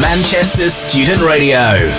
[0.00, 1.90] Manchester Student Radio.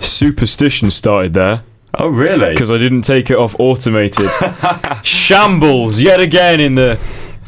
[0.00, 1.64] Superstition started there.
[1.94, 2.52] Oh, really?
[2.52, 4.30] Because I didn't take it off automated.
[5.02, 7.00] Shambles yet again in the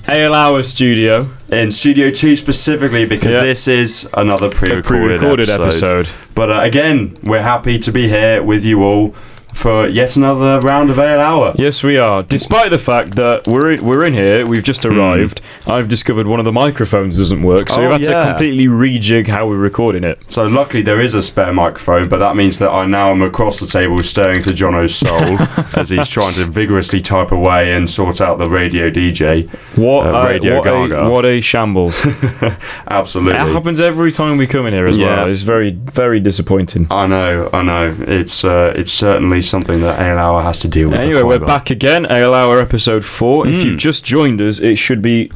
[0.09, 1.29] Ale Hour studio.
[1.53, 3.43] In Studio 2 specifically, because Yeah.
[3.43, 6.07] this is another pre recorded pre-recorded episode.
[6.09, 6.09] episode.
[6.35, 9.15] But uh, again, we're happy to be here with you all
[9.55, 11.55] for yet another round of Ale Hour.
[11.57, 12.23] Yes, we are.
[12.23, 15.41] Despite the fact that we're in, we're in here, we've just arrived.
[15.67, 17.81] I've discovered one of the microphones doesn't work, so Hmm.
[17.81, 18.25] Oh, we've had yeah.
[18.25, 20.19] to completely rejig how we're recording it.
[20.29, 23.61] So luckily there is a spare microphone, but that means that I now am across
[23.61, 25.39] the table staring to Jonno's soul
[25.75, 29.49] as he's trying to vigorously type away and sort out the radio DJ.
[29.79, 31.01] What Uh, a- Radio what Gaga.
[31.03, 32.01] A, what a shambles!
[32.89, 33.35] Absolutely.
[33.35, 35.07] It happens every time we come in here as Yeah.
[35.21, 35.31] well.
[35.31, 36.87] It's very very disappointing.
[36.91, 37.95] I know, I know.
[38.07, 40.99] It's uh, it's certainly something that Hour has to deal with.
[41.01, 42.07] Anyway, we're back again.
[42.11, 43.47] Ale Hour episode four.
[43.47, 43.65] If Mm.
[43.65, 45.31] you've just joined us, it should be.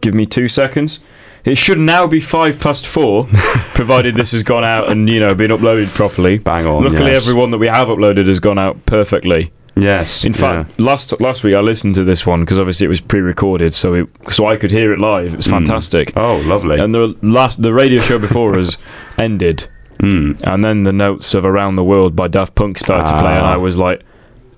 [0.00, 1.00] Give me two seconds.
[1.44, 3.26] It should now be five past four,
[3.74, 6.38] provided this has gone out and you know been uploaded properly.
[6.38, 6.84] Bang on.
[6.84, 7.22] Luckily, yes.
[7.22, 9.52] everyone that we have uploaded has gone out perfectly.
[9.76, 10.24] Yes.
[10.24, 13.72] In fact, last last week I listened to this one because obviously it was pre-recorded,
[13.72, 15.32] so it, so I could hear it live.
[15.32, 16.12] It was fantastic.
[16.14, 16.22] yeah.
[16.22, 16.78] oh, lovely.
[16.78, 18.76] And the last the radio show before us
[19.16, 19.68] ended,
[20.02, 20.40] Mm.
[20.44, 23.44] and then the notes of "Around the World" by Daft Punk started to play, and
[23.46, 23.54] Ah.
[23.54, 24.00] I was like,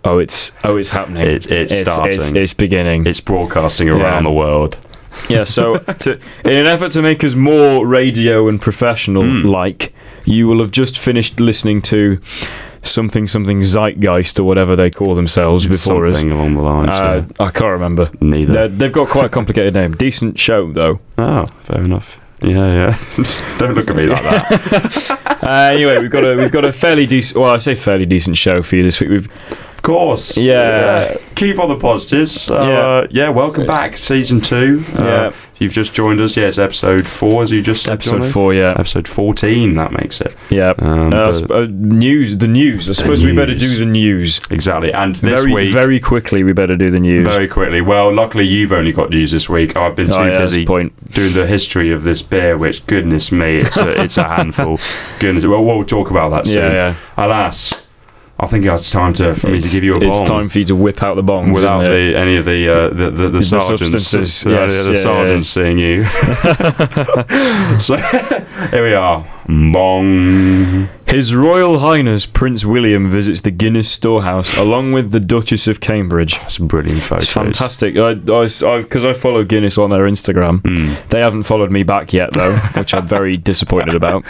[0.05, 1.23] "Oh, it's oh, it's happening.
[1.23, 2.37] It's- it's It's, starting.
[2.37, 4.31] it's beginning." It's broadcasting around Yeah.
[4.31, 4.79] the world.
[5.29, 5.45] yeah.
[5.45, 6.13] So, to,
[6.45, 9.47] in an effort to make us more radio and professional, Hmm.
[9.47, 9.93] like
[10.25, 12.19] you will have just finished listening to
[12.85, 16.17] something something zeitgeist or whatever they call themselves before us.
[16.19, 16.89] Something along the lines.
[16.91, 18.11] Uh, I can't remember.
[18.21, 18.53] Neither.
[18.53, 19.93] They're, they've got quite a complicated name.
[19.93, 20.99] Decent show though.
[21.19, 22.19] Oh, fair enough.
[22.43, 22.99] Yeah, yeah.
[23.59, 25.19] Don't look at me like that.
[25.43, 27.41] Uh, anyway, we've got a we've got a fairly decent.
[27.41, 29.11] Well, I say fairly decent show for you this week.
[29.11, 29.29] We've
[29.83, 30.37] Of course.
[30.37, 31.17] Yeah.
[31.35, 32.31] Keep on the positives.
[32.43, 32.79] So, Yeah.
[32.79, 34.85] uh, yeah, welcome back, season two.
[34.97, 35.31] Uh, Yeah.
[35.59, 38.55] You've just joined us, yeah, it's episode four, as you just episode four.
[38.55, 40.37] Yeah, Episode 14, that makes it.
[40.51, 40.73] yeah.
[40.79, 42.37] Um, Uh, uh, news.
[42.37, 42.89] The news.
[42.89, 44.41] I suppose we better do the news.
[44.51, 44.93] exactly.
[44.93, 46.45] And this very week, very quickly.
[46.45, 47.25] We better do the news.
[47.25, 47.81] very quickly.
[47.81, 49.77] Well, luckily you've only got news this week.
[49.77, 50.93] I've been too oh, yeah, busy point.
[51.13, 54.79] doing the history of this beer, which, goodness me, it's a, it's a handful.
[55.19, 55.45] Goodness.
[55.45, 56.63] Well, we'll talk about that soon.
[56.73, 57.25] Yeah, yeah.
[57.25, 57.83] Alas,
[58.41, 60.09] I think it's time to, for me to give you a bomb.
[60.09, 62.13] It's time for you to whip out the bongs Without isn't it?
[62.13, 64.15] the, any of the uh, the, the, the, sergeants,
[64.47, 66.05] uh, yes, the yeah, sergeants seeing you.
[67.79, 67.97] so
[68.71, 70.89] here we are, bong.
[71.07, 76.39] His Royal Highness Prince William visits the Guinness Storehouse along with the Duchess of Cambridge.
[76.39, 77.17] That's a brilliant photo.
[77.23, 77.97] It's fantastic.
[77.99, 80.61] I because I, 'cause I follow Guinness on their Instagram.
[80.63, 80.95] Hmm.
[81.11, 84.25] They haven't followed me back yet though, which I'm very disappointed about.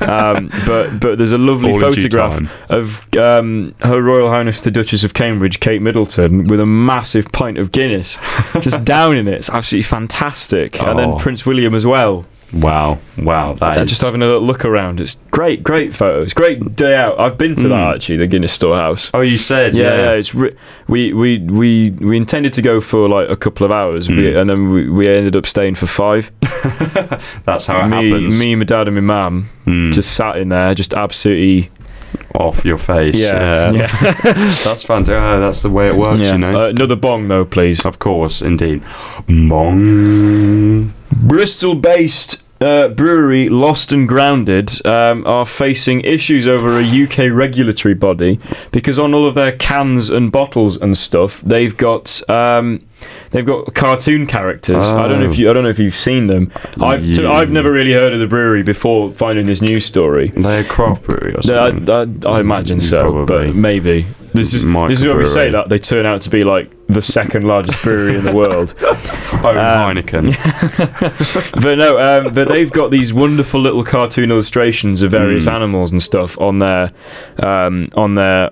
[0.00, 5.04] Um, but but there's a lovely All photograph of um, Her Royal Highness the Duchess
[5.04, 8.16] of Cambridge, Kate Middleton, with a massive pint of Guinness,
[8.60, 9.34] just down in it.
[9.34, 10.80] It's absolutely fantastic.
[10.80, 11.18] And then Oh.
[11.18, 12.24] Prince William as well.
[12.52, 15.00] Wow, wow, that Uh, is just having a look around.
[15.00, 16.34] It's great, great photos.
[16.34, 17.18] Great day out.
[17.18, 17.94] I've been to that Mm.
[17.94, 19.10] actually, the Guinness Storehouse.
[19.14, 19.96] Oh, you said Yeah, yeah.
[20.02, 20.54] yeah, it's re-
[20.86, 24.36] we, we we we intended to go for like a couple of hours, we, Mm.
[24.40, 26.30] and then we, we ended up staying for five.
[27.46, 28.38] That's how it me, happens.
[28.38, 29.90] me, my dad, and my mum Hmm.
[29.92, 31.70] just sat in there, just absolutely
[32.34, 33.18] off your face.
[33.18, 34.12] yeah, Yeah, yeah.
[34.22, 35.14] that's fantastic.
[35.16, 36.32] Uh, that's the way it works, yeah.
[36.32, 36.64] you know.
[36.66, 37.84] Uh, another bong though, please.
[37.86, 38.82] of course, indeed.
[39.26, 40.92] Bong.
[41.14, 48.38] Bristol-based uh, brewery Lost and Grounded um, are facing issues over a UK regulatory body
[48.70, 52.86] because on all of their cans and bottles and stuff, they've got um,
[53.32, 54.76] they've got cartoon characters.
[54.84, 55.34] I don't know if Oh.
[55.34, 56.52] you I don't know if you've seen them.
[56.80, 57.32] I've t- Yeah.
[57.32, 60.32] I've never really heard of the brewery before finding this news story.
[60.36, 62.24] They're a craft brewery or I, something.
[62.26, 63.48] I, I imagine so, Probably.
[63.48, 66.42] but maybe this is this is when we say that they turn out to be
[66.44, 68.74] like the second largest brewery in the world.
[68.82, 68.92] oh,
[69.44, 70.32] um, Heineken.
[71.62, 75.52] but no, um, but they've got these wonderful little cartoon illustrations of various Mm.
[75.52, 76.92] animals and stuff on their
[77.42, 78.50] um, on their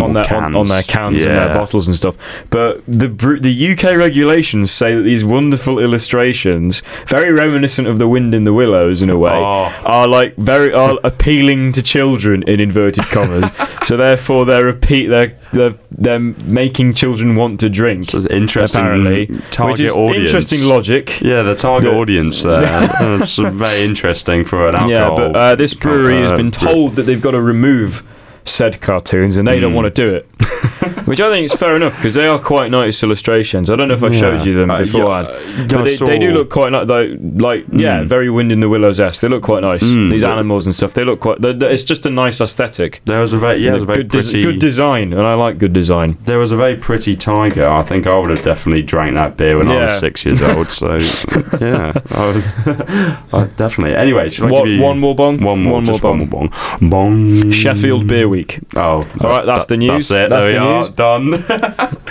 [0.00, 2.16] on More their on, on their cans and their bottles and stuff.
[2.50, 8.34] But the the UK regulations say that these wonderful illustrations, very reminiscent of the Wind
[8.34, 9.72] in the Willows in a way, Oh.
[9.84, 13.50] are like very are appealing to children in inverted commas.
[13.84, 18.06] so therefore, they're repeat they're, they're they're making children want to drink.
[18.06, 20.26] So interesting apparently, target which is audience.
[20.30, 21.20] interesting logic.
[21.20, 22.60] Yeah, the target The- audience there.
[22.60, 24.90] That's very interesting for an alcohol.
[24.90, 28.02] Yeah, but uh, this brewery has uh, been told that they've got to remove
[28.44, 29.76] said cartoons, and they don't Mm.
[29.76, 30.28] want to do it.
[31.04, 33.70] Which I think is fair enough because they are quite nice illustrations.
[33.70, 36.18] I don't know if I showed you them Uh, beforehand, yeah, uh, but they, they
[36.18, 36.88] do look quite nice.
[36.88, 38.06] Like, like yeah, Mm.
[38.06, 39.20] very Wind in the Willows esque.
[39.20, 39.82] They look quite nice.
[39.82, 40.94] Mm, These animals and stuff.
[40.94, 41.40] They look quite.
[41.42, 43.00] they're- they're- It's just a nice aesthetic.
[43.04, 44.42] There was a very yeah, a very good, pretty.
[44.42, 46.16] good design, and I like good design.
[46.24, 47.68] there was a very pretty tiger.
[47.68, 50.70] I think I would have definitely drank that beer when I was six years old.
[50.72, 50.94] So
[51.60, 52.46] yeah, I was
[53.32, 53.94] I definitely.
[53.94, 55.40] Anyway, should I give you one more bong.
[55.42, 56.18] One more, One more one bong.
[56.18, 56.48] more
[56.80, 56.90] bong.
[56.90, 57.50] Bong.
[57.50, 58.60] Sheffield Beer Week.
[58.76, 58.80] Oh,
[59.20, 60.08] All right, that's the news.
[60.08, 60.30] That's it.
[60.30, 60.88] That's there the we are.
[60.96, 61.44] Done.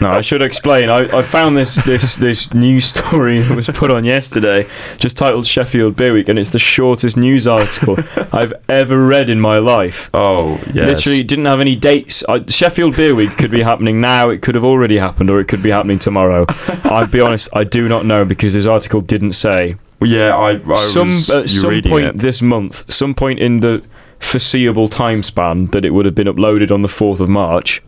[0.01, 0.89] No, I should explain.
[0.89, 5.45] I, I found this this this news story that was put on yesterday, just titled
[5.45, 7.95] Sheffield Beer Week, and it's the shortest news article
[8.33, 10.09] I've ever read in my life.
[10.13, 10.87] oh yes.
[10.87, 12.23] Literally it didn't have any dates.
[12.27, 14.29] I, Sheffield Beer Week could be happening now.
[14.29, 16.45] It could have already happened, or it could be happening tomorrow.
[16.83, 19.75] I'd be honest, I do not know because this article didn't say.
[20.01, 20.59] Yeah, I.
[20.69, 22.17] I some was, at some point it.
[22.17, 23.83] this month, some point in the
[24.19, 27.81] foreseeable time span that it would have been uploaded on the fourth of March.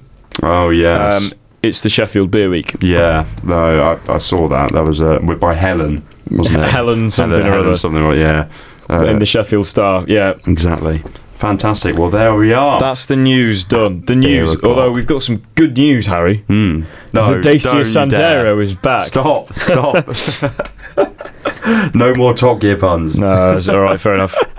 [0.44, 1.32] Oh yes.
[1.32, 2.76] Um, it's the Sheffield Beer Week.
[2.82, 4.72] yeah, no, I, I saw that.
[4.74, 6.68] That was uh, by Helen, wasn't it?
[6.70, 7.76] Helen something Helen, or Helen other.
[7.76, 8.50] something or yeah.
[8.88, 10.06] Uh, in the Sheffield Star.
[10.08, 11.02] Yeah, exactly.
[11.36, 11.98] Fantastic.
[11.98, 12.80] Well, there we are.
[12.80, 14.06] that's the news done.
[14.06, 14.64] The news.
[14.64, 16.38] Although we've got some good news, Harry.
[16.48, 16.84] Hmm.
[17.14, 18.46] No, the Dacia don't you dare.
[18.46, 19.08] Sandero is back.
[19.08, 19.52] Stop!
[19.54, 20.06] Stop!
[21.96, 23.18] No more Top Gear puns.
[23.18, 24.00] No, that's all right.
[24.00, 24.36] Fair enough.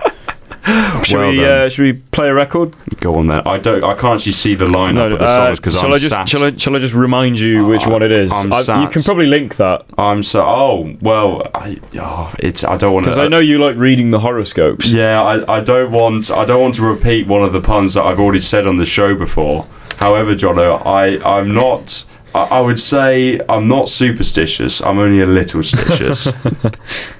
[1.03, 1.45] Should Well we?
[1.45, 2.75] Uh, should we play a record?
[2.99, 3.41] Go on then.
[3.47, 3.83] I don't.
[3.83, 6.27] I can't actually see the lineup of the uh, songs because I'm I just sat.
[6.27, 8.31] shall I, shall I just remind you which Oh, one it is?
[8.33, 10.43] I'm I- you can probably link that I'm so.
[10.45, 11.49] Oh well.
[11.55, 11.79] I.
[11.95, 12.63] Oh, it's.
[12.65, 13.11] I don't want to.
[13.11, 13.17] because.
[13.17, 14.91] I know you like reading the horoscopes.
[14.91, 18.03] Yeah, I, I don't want I don't want to repeat one of the puns that
[18.03, 19.67] I've already said on the show before.
[19.97, 22.03] However, Jonno, I I'm not.
[22.35, 24.81] I, I would say I'm not superstitious.
[24.81, 26.27] I'm only a little stitious.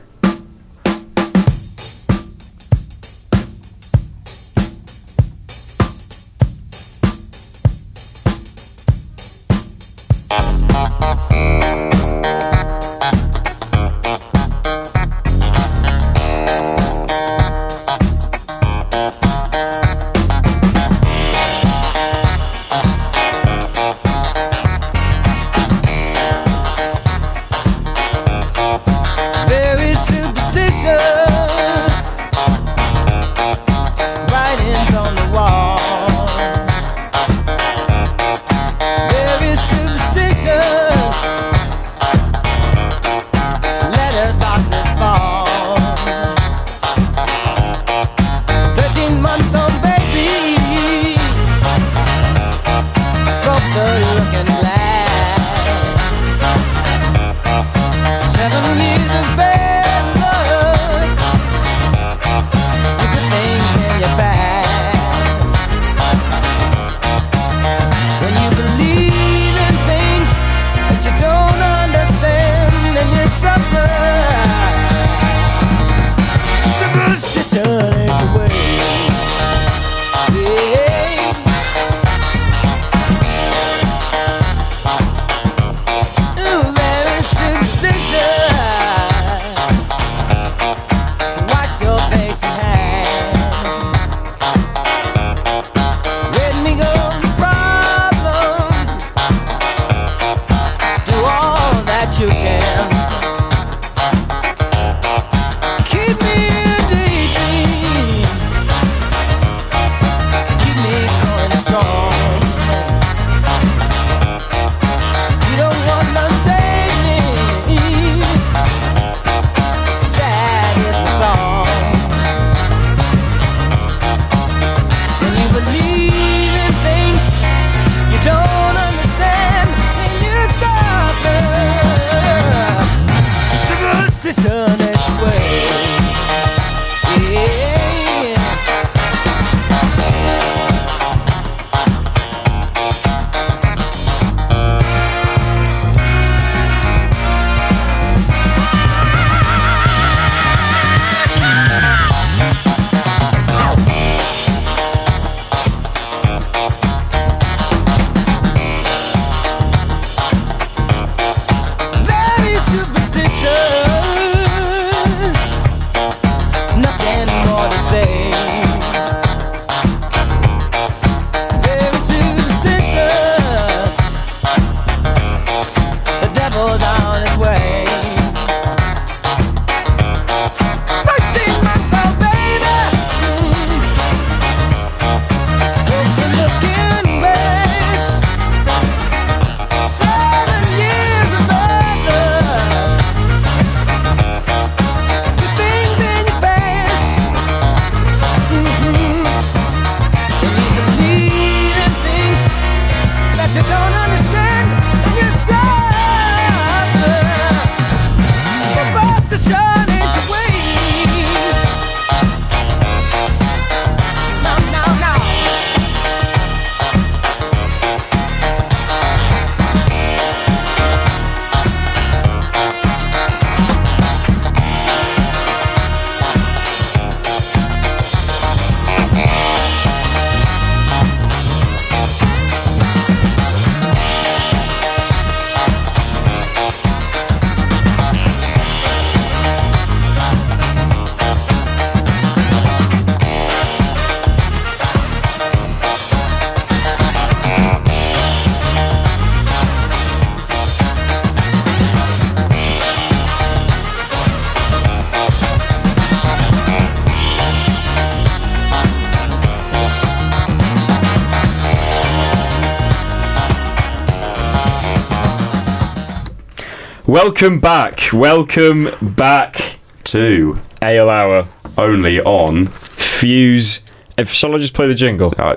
[267.22, 268.14] Welcome back.
[268.14, 271.48] Welcome back to Ale Hour.
[271.76, 272.68] only on.
[272.68, 273.84] Fuse.
[274.20, 275.34] If, shall I just play the jingle?
[275.36, 275.56] Uh,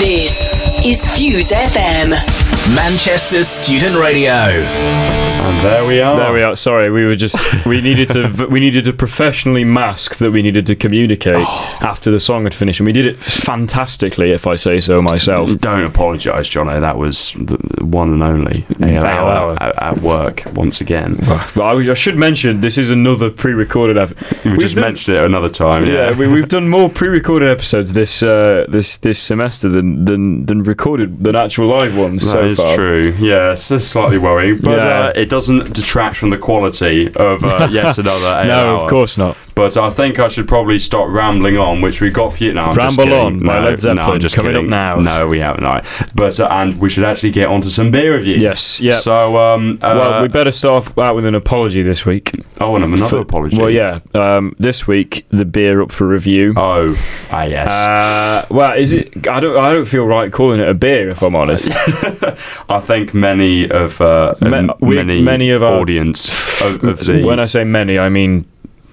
[0.00, 2.45] This is Fuse FM.
[2.74, 4.32] Manchester's Student Radio.
[4.32, 6.16] and there we are.
[6.16, 6.56] There we are.
[6.56, 10.66] Sorry, we were just we needed to we needed to professionally mask that we needed
[10.66, 11.46] to communicate
[11.80, 15.56] after the song had finished, and we did it fantastically, if I say so myself.
[15.60, 16.80] Don't apologise, Jonno.
[16.80, 19.62] That was the one and only Ale Ale hour hour.
[19.62, 21.16] at, at work once again.
[21.20, 23.96] But I, I should mention this is another pre-recorded.
[23.96, 25.86] Ep- We We've just done- mentioned it another time.
[25.86, 30.46] Yeah, Yeah, we, we've done more pre-recorded episodes this uh, this this semester than than,
[30.46, 32.76] than recorded than actual live ones That so is far.
[32.76, 33.14] true.
[33.18, 34.84] Yeah, it's slightly worrying, but Yeah.
[35.06, 38.82] uh, it doesn't detract from the quality of uh, yet another No, hour.
[38.84, 39.38] of course not.
[39.54, 42.74] But I think I should probably stop rambling on, which we got for you now.
[42.74, 43.18] Ramble kidding.
[43.18, 44.96] On no, Led no, Zeppelin, I'm just coming up now.
[44.96, 45.62] No, we haven't.
[45.62, 45.80] No.
[46.14, 48.38] But uh, and we should actually get onto some beer reviews.
[48.38, 48.92] Yes, yeah.
[48.98, 52.32] So um, uh, well, we better start out with an apology this week.
[52.60, 53.56] oh, and another For- apology.
[53.58, 54.00] Well, yeah.
[54.12, 56.52] Um, this week the beer up for review.
[56.54, 56.94] Oh,
[57.30, 57.72] ah, yes.
[57.72, 59.26] Uh, well, is it?
[59.26, 59.56] I don't.
[59.58, 61.70] I don't feel right calling it a beer, if I'm honest.
[62.68, 66.28] I think many of uh, Ma- m- we- many, many of our- audience
[66.62, 68.44] of, of the when I say many, I mean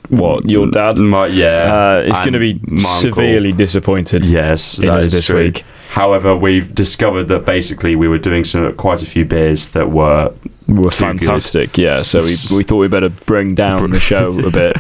[0.10, 0.50] what?
[0.50, 2.86] Your dad my, yeah, uh, is going to be my uncle.
[3.14, 4.26] severely disappointed.
[4.26, 5.40] Yes, in that us is this true.
[5.46, 5.64] week.
[5.92, 10.34] However, we've discovered that basically we were doing some quite a few beers that were
[10.68, 10.94] were Too good.
[10.94, 11.78] fantastic.
[11.78, 14.78] Yeah, so we, we thought we better bring down the show a bit.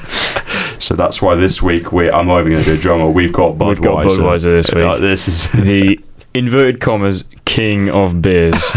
[0.82, 3.10] so that's why this week we I'm not even going to do a drummer.
[3.10, 3.68] We've got Budweiser.
[3.68, 4.84] We've got Budweiser this week.
[4.84, 6.00] Uh, this is the
[6.34, 8.72] inverted commas king of beers.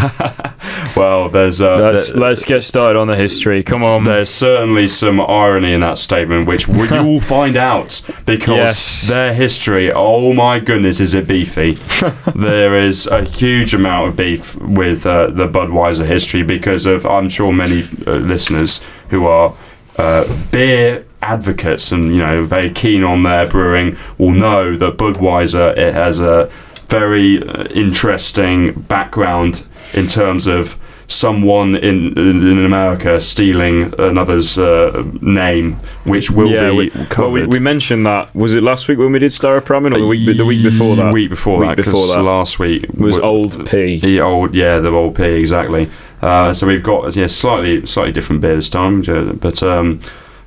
[0.96, 1.28] well.
[1.28, 3.62] There's uh, Let's there- let's get started on the history.
[3.62, 4.04] Come on.
[4.04, 9.08] there's certainly some irony in that statement, which we- you will find out because Yes.
[9.08, 9.90] their history.
[9.92, 11.72] Oh my goodness, is it beefy?
[12.34, 17.28] there is a huge amount of beef with uh, the Budweiser history because of I'm
[17.28, 19.54] sure many uh, listeners who are
[19.96, 25.76] uh, beer advocates and you know very keen on their brewing will know that Budweiser
[25.76, 26.50] it has a
[26.88, 35.74] very uh, interesting background in terms of someone in in America stealing another's uh, name,
[36.04, 37.18] which will yeah, be we, covered.
[37.18, 38.34] well, we, we mentioned that.
[38.34, 41.12] Was it last week when we did Staropramen, or the week the week before that?
[41.12, 41.76] Week before Week that.
[41.76, 42.22] before that.
[42.22, 44.00] Last week was w- Old P.
[44.00, 45.90] The old, yeah, the old P exactly.
[46.22, 50.00] Uh, so we've got yeah, slightly slightly different beer this time, uh, but um,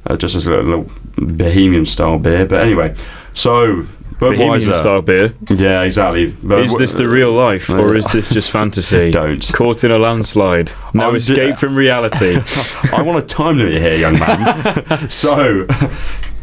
[0.08, 2.46] uh, just as a little, little Bohemian style beer.
[2.46, 2.96] But anyway,
[3.34, 3.86] so
[4.20, 5.34] Bohemian Budweiser, style beer.
[5.50, 6.32] yeah, exactly.
[6.44, 9.12] But Is this the real life, or is this just fantasy?
[9.12, 9.52] Don't.
[9.54, 10.72] Caught in a landslide.
[10.94, 12.38] No I'm d- escape from reality.
[12.94, 15.10] I want a time limit here, young man.
[15.10, 15.66] so,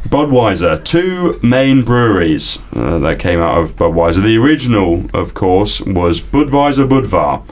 [0.09, 4.23] Budweiser, two main breweries uh, that came out of Budweiser.
[4.23, 7.43] The original, of course, was Budweiser Budvar,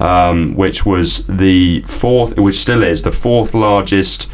[0.00, 4.30] um, which was the fourth, which still is the fourth largest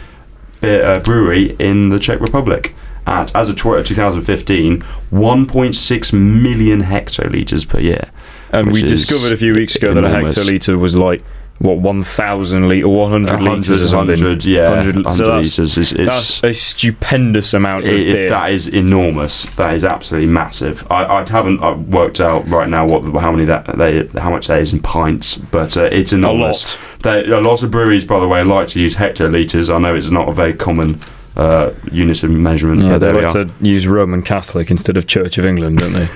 [0.60, 2.74] beer, uh, brewery in the Czech Republic.
[3.06, 8.10] At as of 2015, 1.6 million hectoliters per year.
[8.50, 10.36] And we discovered a few weeks ago that a enormous.
[10.36, 11.22] hectoliter was like
[11.58, 14.16] what 1,000 litre or 100 litres or something.
[14.16, 18.08] 100, yeah, 100 100 so that's- litres is, is That's a stupendous amount of It-
[18.08, 19.44] it- that is enormous.
[19.56, 20.84] That is absolutely massive.
[20.90, 24.48] I, I haven't uh, worked out right now what how many that they how much
[24.48, 26.74] that is in pints, but uh, it's enormous.
[26.74, 27.02] A lot.
[27.02, 29.72] They, a lot of breweries, by the way, like to use hectolitres.
[29.72, 31.00] I know it's not a very common
[31.36, 32.82] uh, unit of measurement.
[32.82, 36.08] yeah, they like to use Roman Catholic instead of Church of England, don't they?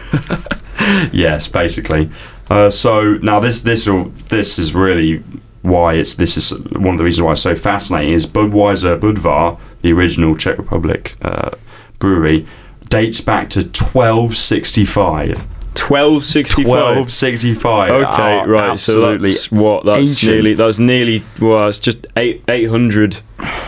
[1.13, 2.11] yes, basically.
[2.51, 5.23] Uh, so now this this will- this is really
[5.63, 9.59] why it's this is one of the reasons why it's so fascinating is Budweiser Budvar,
[9.83, 11.51] the original Czech Republic uh,
[11.99, 12.47] brewery,
[12.89, 15.45] dates back to 1265.
[15.81, 16.67] 1265.
[16.67, 17.91] 1265.
[17.91, 18.79] Okay, Ah, right.
[18.79, 20.33] So Absolutely that's what that's ancient.
[20.33, 23.19] nearly that's nearly well, it's just eight, 800,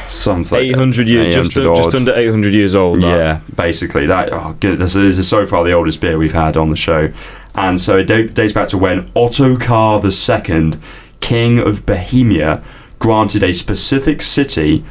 [0.09, 0.59] something.
[0.59, 1.94] 800 years, just, 800 just odd.
[1.94, 3.03] under 800 years old.
[3.03, 3.07] that.
[3.07, 4.33] Yeah, basically that.
[4.33, 4.79] Oh, good.
[4.79, 7.12] This is, so far the oldest beer we've had on the show,
[7.55, 10.79] and so it da- dates back to when Ottokar II,
[11.20, 12.62] King of Bohemia,
[12.99, 14.85] granted a specific city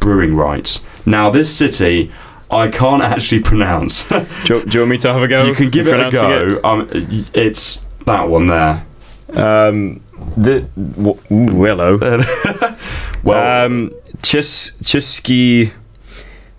[0.00, 0.84] brewing rights.
[1.06, 2.10] Now, this city
[2.50, 4.08] I can't actually pronounce.
[4.08, 4.16] Do,
[4.48, 5.44] you, do you want me to have a go?
[5.44, 6.60] you can give it a go.
[6.64, 6.88] Um,
[7.34, 8.86] it's that one there.
[9.34, 10.00] Um,
[10.36, 11.98] the w- ooh, hello.
[13.24, 13.90] Well, um,
[14.22, 15.72] Český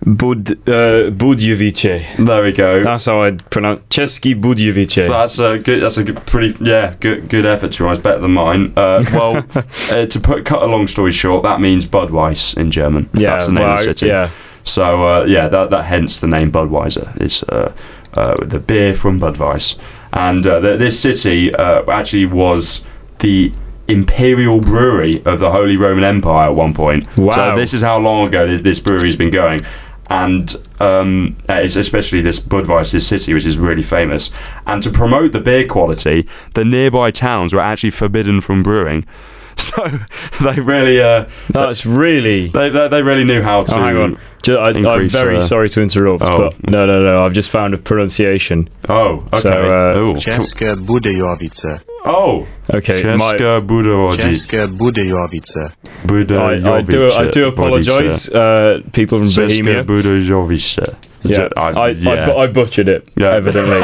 [0.06, 2.02] Bud uh, Budjevice.
[2.18, 2.82] there we go.
[2.82, 5.08] That's how I'd pronounce Český Budjevice.
[5.08, 5.82] That's a good.
[5.82, 6.56] That's a good, pretty.
[6.60, 7.28] Yeah, good.
[7.28, 7.72] Good effort.
[7.72, 8.72] To be honest, better than mine.
[8.76, 9.44] Uh, well,
[9.90, 13.08] uh, to put cut a long story short, that means Budweis in German.
[13.14, 14.06] yeah, that's the name well, of the city.
[14.06, 14.30] Yeah,
[14.64, 17.72] So uh, yeah, that, that hence the name Budweiser is uh,
[18.14, 19.78] uh, the beer from Budweis,
[20.12, 22.84] and uh, th- this city uh, actually was
[23.20, 23.52] the
[23.88, 27.06] imperial brewery of the Holy Roman Empire at one point.
[27.16, 27.32] Wow.
[27.32, 29.60] So this is how long ago this, this brewery's been going.
[30.08, 34.30] And um, uh, it's especially this Budweiser city, which is really famous.
[34.66, 39.06] And to promote the beer quality, the nearby towns were actually forbidden from brewing.
[39.56, 39.86] So
[40.42, 42.48] they really, uh, That's really.
[42.48, 43.76] they, they, they really knew how to.
[43.78, 44.14] Oh, hang on.
[44.14, 46.38] Ju- I, I'm very uh, sorry to interrupt, oh.
[46.38, 47.24] but no, no, no.
[47.24, 48.68] I've just found a pronunciation.
[48.88, 49.40] Oh, okay.
[49.40, 50.20] So, uh, oh, cool.
[50.20, 51.80] České Budějovice.
[52.04, 54.22] oh, Okay, my, Česká Budovice.
[54.22, 55.70] České Budějovice.
[56.08, 57.08] I, I do.
[57.20, 59.82] I do apologise, uh, people from Bohemia.
[59.82, 60.80] Budovice.
[61.22, 62.26] Yeah, I, I, yeah.
[62.26, 63.08] bu- I butchered it.
[63.16, 63.34] Yeah.
[63.36, 63.80] Evidently,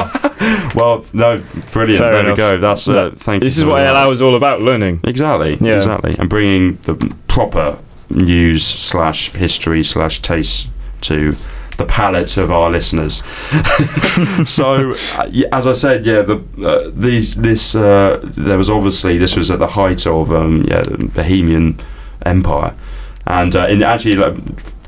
[0.75, 1.43] well, no,
[1.73, 1.99] brilliant.
[1.99, 2.59] Fair there we go.
[2.59, 3.47] That's uh, thank you.
[3.47, 3.89] this is what that.
[3.89, 5.01] Ale Hour is all about: learning.
[5.05, 5.59] Exactly.
[5.61, 5.77] Yeah.
[5.77, 6.17] Exactly.
[6.19, 6.95] And bringing the
[7.29, 7.79] proper
[8.11, 10.69] news slash history slash taste
[11.03, 11.37] to
[11.77, 13.17] the palate of our listeners.
[14.47, 19.37] so, uh, as I said, yeah, the uh, these this uh, there was obviously this
[19.37, 21.79] was at the height of um, yeah the Bohemian
[22.25, 22.75] Empire,
[23.27, 24.17] and uh, in actually.
[24.17, 24.37] Like,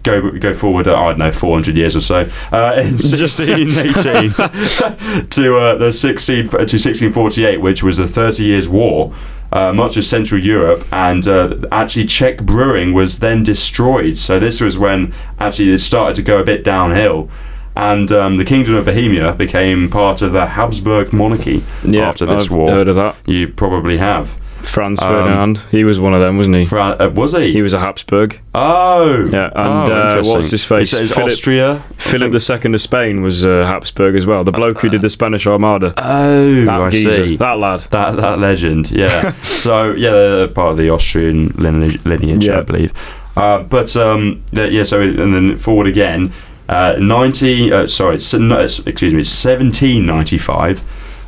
[0.04, 2.20] Go, go forward, uh, I don't know, 400 years or so.
[2.52, 4.30] Uh, in 1618
[5.30, 9.12] to uh, the 16 to 1648, which was the Thirty Years' War,
[9.52, 14.16] uh, much of Central Europe, and uh, actually Czech brewing was then destroyed.
[14.16, 17.30] So this was when actually it started to go a bit downhill.
[17.78, 22.46] And um, the Kingdom of Bohemia became part of the Habsburg monarchy Yeah, after this
[22.46, 22.70] I've war.
[22.70, 23.14] heard of that.
[23.24, 24.36] You probably have.
[24.60, 25.58] Franz Um, Ferdinand.
[25.70, 26.76] He was one of them, wasn't he?
[26.76, 27.52] Uh, was he?
[27.52, 28.40] He was a Habsburg.
[28.52, 30.90] oh, Yeah, and, oh, uh, what's his face?
[30.90, 31.84] Philip- Austria.
[31.98, 34.42] Philip II of Spain was uh, Habsburg as well.
[34.42, 35.94] The bloke who did the Spanish Armada.
[35.96, 37.36] Oh, that I geezer, see.
[37.36, 37.80] that lad.
[37.90, 39.32] That that legend, yeah.
[39.42, 42.58] so yeah, they're part of the Austrian lineage, lineage Yeah.
[42.58, 42.92] I believe.
[43.36, 46.32] Uh, but um, yeah, so and then forward again,
[46.68, 47.72] uh, ninety.
[47.72, 50.82] Uh, sorry, no, excuse me, seventeen ninety five.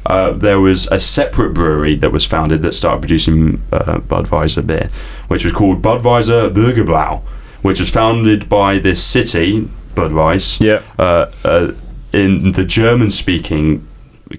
[0.06, 4.88] Uh, there was a separate brewery that was founded that started producing uh, Budweiser beer,
[5.28, 7.20] which was called Budweiser Bürgerbräu,
[7.62, 10.80] which was founded by this city, Budweis, Yeah.
[10.98, 11.72] uh, uh,
[12.12, 13.86] in the German-speaking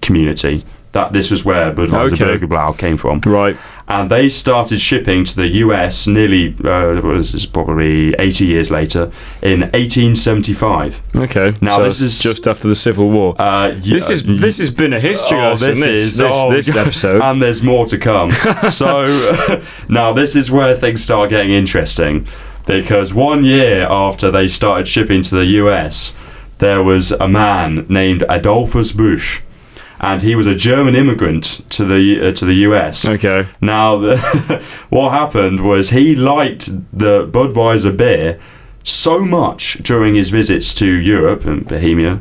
[0.01, 0.63] community.
[0.93, 2.25] That this was where Budweiser Okay.
[2.25, 3.55] Bürgerbräu came from, Right.
[3.87, 9.09] and they started shipping to the US nearly uh, is this, probably 80 years later
[9.41, 11.01] in 1875.
[11.17, 11.53] Okay.
[11.61, 13.35] Now so this is- just after the Civil War.
[13.39, 15.75] Uh, this is this has been a history lesson.
[15.79, 17.21] This this, oh, this episode.
[17.21, 18.31] and there's more to come.
[18.69, 19.07] so
[19.89, 22.27] now this is where things start getting interesting
[22.65, 26.15] because one year after they started shipping to the US,
[26.59, 29.41] there was a man named Adolphus Busch,
[30.01, 33.07] and he was a German immigrant to the uh, to the US.
[33.07, 33.47] okay.
[33.61, 34.17] Now, the,
[34.89, 38.39] what happened was he liked the Budweiser beer
[38.83, 42.19] so much during his visits to Europe and Bohemia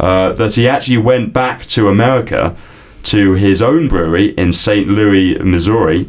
[0.00, 2.56] uh, that he actually went back to America
[3.04, 4.88] to his own brewery in St.
[4.88, 6.08] Louis, Missouri.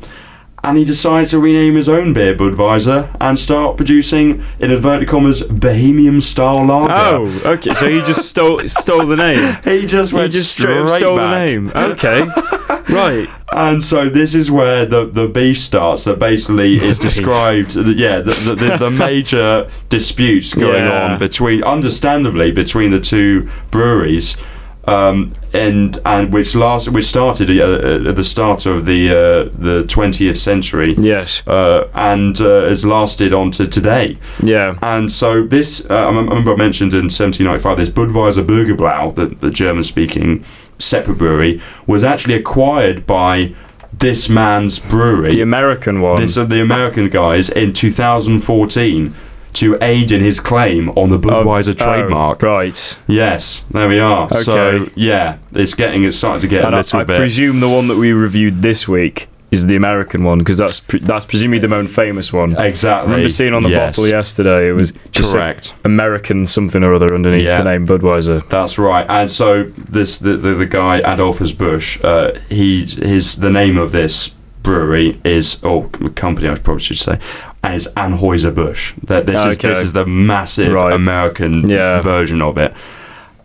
[0.64, 5.42] And he decided to rename his own beer Budweiser and start producing, in inverted commas,
[5.44, 6.94] Bohemian style lager.
[6.94, 7.74] Oh, okay.
[7.74, 9.58] So he just stole stole the name.
[9.64, 11.72] He just He went just straight stole the name.
[11.76, 12.22] Okay.
[12.90, 13.28] right.
[13.54, 16.04] And so this is where the, the beef starts.
[16.04, 17.76] That basically is described.
[17.76, 21.14] Yeah, the, the, the, the major disputes going Yeah.
[21.14, 24.38] on between, understandably, between the two breweries,
[24.86, 29.86] um, and and which last which started uh, at the start of the uh, the
[29.88, 30.96] twentieth century.
[30.98, 31.46] Yes.
[31.48, 34.18] Uh, and uh, has lasted on to today.
[34.42, 34.78] Yeah.
[34.82, 39.52] And so this, uh, I remember I mentioned in 1795, this Budweiser Bürgerbräu, the, the
[39.52, 40.44] German-speaking
[40.80, 43.54] separate brewery, was actually acquired by
[43.94, 45.32] this man's brewery.
[45.32, 46.20] The American one.
[46.20, 49.14] this are the American guys in 2014
[49.54, 52.42] to aid in his claim on the Budweiser oh, trademark.
[52.42, 52.98] right.
[53.08, 54.32] Yes, there we are.
[54.32, 57.16] So yeah, it's getting it's starting to get And a I, little I bit.
[57.16, 60.80] I presume the one that we reviewed this week is the American one because that's
[60.80, 62.58] pre- that's presumably the most famous one.
[62.58, 63.10] exactly.
[63.10, 63.98] I remember seeing on the yes.
[63.98, 64.70] bottle yesterday.
[64.70, 65.74] It was just Correct.
[65.84, 67.62] American something or other underneath Yeah.
[67.62, 68.48] the name Budweiser.
[68.48, 69.06] That's right.
[69.10, 73.92] And so this the the, the guy Adolphus Busch, uh, he his the name of
[73.92, 74.30] this
[74.64, 77.20] brewery is or company I probably should say
[77.64, 78.94] is Anheuser Busch.
[79.04, 80.94] That this is this is the massive Right.
[80.94, 82.02] American Yeah.
[82.02, 82.74] version of it.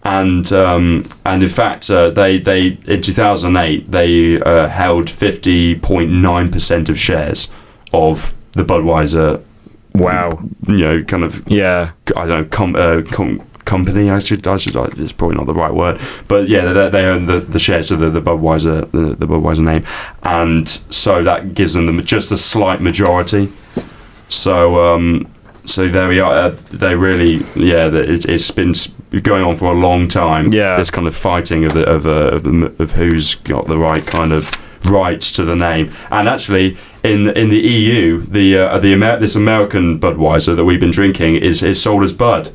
[0.04, 6.88] And um, and in fact, uh, they they in 2008 they uh, held 50.9 percent
[6.88, 7.48] of shares
[7.92, 9.40] of the Budweiser,
[9.94, 10.30] Wow.
[10.68, 11.90] you know, kind of Yeah.
[12.16, 14.08] I don't know, com, uh, com, company.
[14.10, 14.76] I should, I should.
[14.98, 15.98] It's probably not the right word,
[16.28, 19.64] but yeah, they, they own the, the shares of the, the Budweiser, the, the Budweiser
[19.64, 19.84] name,
[20.22, 23.52] and so that gives them the, just a slight majority.
[24.28, 25.28] So, um,
[25.64, 26.32] so there we are.
[26.32, 28.74] Uh, they really, yeah, it, it's been
[29.22, 30.52] going on for a long time.
[30.52, 30.76] Yeah.
[30.76, 34.04] this kind of fighting of the, of, uh, of, the- of who's got the right
[34.06, 34.50] kind of
[34.84, 35.92] rights to the name.
[36.10, 40.80] And actually, in in the EU, the uh, the Amer- this American Budweiser that we've
[40.80, 42.50] been drinking is is sold as Bud.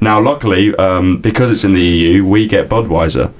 [0.00, 3.32] Now, luckily, um, because it's in the EU, we get Budweiser.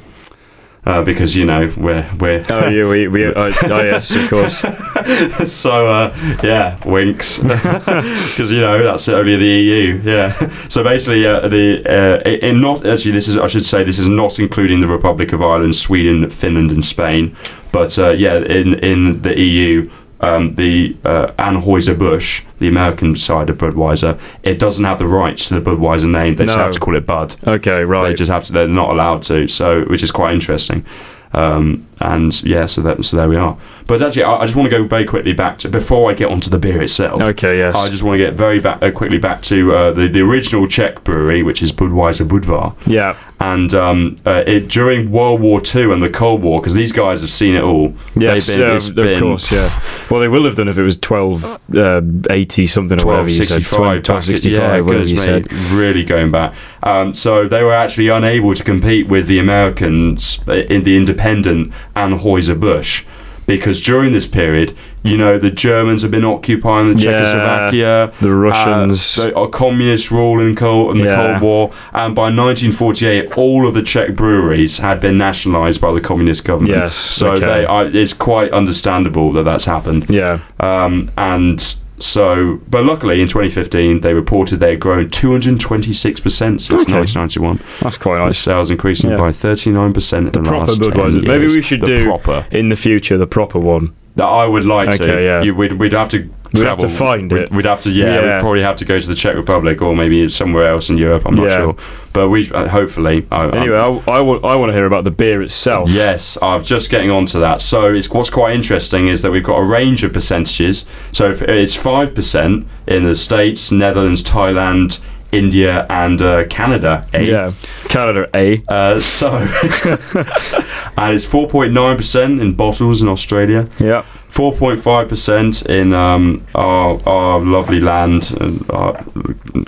[0.84, 4.58] Uh, because you know we're we're Oh, yeah, we, we, oh, oh, yes, of course.
[5.46, 10.00] so uh, yeah, winks, because you know that's only the EU.
[10.02, 10.48] Yeah.
[10.68, 11.84] So basically, uh, the
[12.26, 15.32] uh, in not actually this is I should say this is not including the Republic
[15.32, 17.36] of Ireland, Sweden, Finland, and Spain.
[17.70, 19.88] But uh, yeah, in in the EU.
[20.22, 25.48] Um, the uh, Anheuser Busch, the American side of Budweiser, it doesn't have the rights
[25.48, 26.36] to the Budweiser name.
[26.36, 27.34] They just have to call it Bud.
[27.44, 28.08] Okay, right.
[28.08, 28.52] They just have to.
[28.52, 29.48] They're not allowed to.
[29.48, 30.86] So, which is quite interesting.
[31.32, 33.56] Um, and yeah, so that so there we are.
[33.86, 36.30] But actually, I, I just want to go very quickly back to before I get
[36.30, 37.20] onto the beer itself.
[37.20, 37.76] Okay, yes.
[37.76, 40.66] I just want to get very back uh, quickly back to uh, the the original
[40.66, 42.74] Czech brewery, which is Budweiser Budvar.
[42.86, 43.16] yeah.
[43.40, 47.22] And um, uh, it, during World War Two and the Cold War, because these guys
[47.22, 47.92] have seen it all.
[48.14, 49.68] Yes, been, uh, of been course, yeah.
[50.08, 53.64] Well, they will have done if it was 1280 something or whatever you said.
[53.64, 55.52] 1265, 1265, yeah, whatever you said.
[55.72, 56.54] really going back.
[56.84, 62.58] Um, so they were actually unable to compete with the Americans in the independent Anheuser
[62.58, 63.04] Busch.
[63.44, 68.32] Because during this period, you know, the Germans have been occupying the Yeah, Czechoslovakia, the
[68.32, 69.18] Russians.
[69.18, 71.16] uh, the uh, communist rule in, Cold, in the Yeah.
[71.40, 76.00] Cold War, and by 1948, all of the Czech breweries had been nationalised by the
[76.00, 76.76] communist government.
[76.76, 77.40] Yes, so okay.
[77.40, 80.08] they, I, it's quite understandable that that's happened.
[80.08, 80.38] Yeah.
[80.60, 86.20] Um, and so, but luckily in 2015, they reported they had grown 226%
[86.60, 86.92] since Okay.
[86.92, 88.38] 1991, That's quite with nice.
[88.38, 89.16] sales increasing Yeah.
[89.16, 91.26] by 39% in the, Proper last 10 Budweiser.
[91.26, 92.46] Maybe we should the do proper.
[92.50, 93.92] in the future the proper one.
[94.16, 95.22] That I would like to.
[95.22, 95.42] Yeah.
[95.42, 96.30] You, we'd, we'd have to.
[96.52, 97.50] We'd have to find we'd, it.
[97.50, 98.34] We'd have to, yeah, Yeah.
[98.34, 101.22] We'd probably have to go to the Czech Republic or maybe somewhere else in Europe.
[101.24, 101.56] I'm not Yeah.
[101.56, 101.76] sure,
[102.12, 103.26] but we uh, hopefully.
[103.32, 103.86] I, Anyway, I,
[104.18, 105.88] I, want, I want to hear about the beer itself.
[105.88, 107.62] Yes, I'm just getting onto that.
[107.62, 110.84] So it's what's quite interesting is that we've got a range of percentages.
[111.10, 115.00] So if it's five percent in the states, Netherlands, Thailand,
[115.32, 117.06] India, and uh, Canada.
[117.14, 117.22] eh?
[117.22, 117.52] Yeah.
[117.88, 118.62] Canada A.
[118.68, 119.28] Uh, so
[120.96, 123.68] and it's four point nine percent in bottles in Australia.
[123.78, 124.02] Yeah.
[124.28, 128.92] Four point five percent in um, our our lovely land, and uh,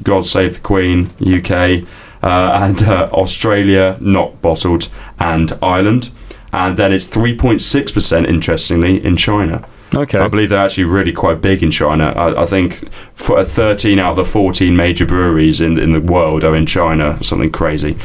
[0.03, 1.51] God save the Queen, UK,
[2.23, 6.11] uh, and uh, Australia, not bottled, and Ireland,
[6.53, 8.27] and then it's three point six percent.
[8.27, 9.67] Interestingly, in China.
[9.97, 10.19] Okay.
[10.19, 12.07] I believe they're actually really quite big in China.
[12.17, 16.01] I, I think for uh, 13 out of the 14 major breweries in in the
[16.01, 17.97] world are in China, something crazy.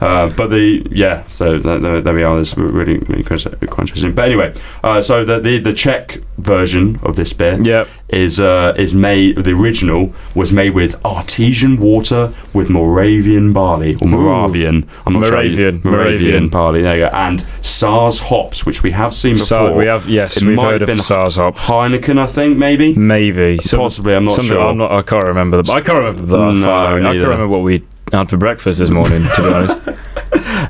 [0.00, 2.38] Uh, but the yeah, so th- th- there we are.
[2.38, 4.12] This really, really quite quite interesting.
[4.14, 7.88] But anyway, uh, so the, the the Czech version of this beer Yep.
[8.10, 9.38] is uh, is made.
[9.44, 14.88] The original was made with artesian water with Moravian barley or Moravian.
[15.04, 15.90] I'm not Moravian, sure.
[15.90, 16.48] Moravian, Moravian.
[16.48, 16.82] barley.
[16.82, 17.10] There you go.
[17.16, 19.46] And Saaz hops, which we have seen before.
[19.46, 21.56] So we have yes, It we've might heard have of been Saaz hop.
[21.56, 22.94] Heineken, I think maybe.
[22.94, 24.60] Maybe Some- Possibly, I'm not sure.
[24.60, 24.92] I'm not.
[24.92, 25.72] I can't remember the.
[25.72, 26.36] I can't remember the.
[26.52, 27.82] No, I can't remember what we
[28.12, 29.22] had for breakfast this morning.
[29.34, 29.80] To be honest.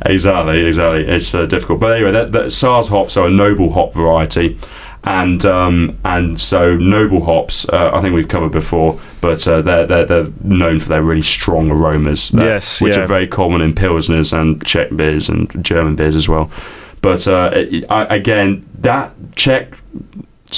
[0.02, 1.04] Exactly, exactly.
[1.06, 4.58] It's uh, difficult, but anyway, that, that Saaz hops are a noble hop variety,
[5.02, 7.68] and um, and so noble hops.
[7.68, 11.22] Uh, I think we've covered before, but uh, they're, they're they're known for their really
[11.22, 12.28] strong aromas.
[12.30, 13.02] that- Yes, which yeah.
[13.02, 16.50] are very common in pilsners and Czech beers and German beers as well.
[17.02, 19.74] But uh, it- I, again, that Czech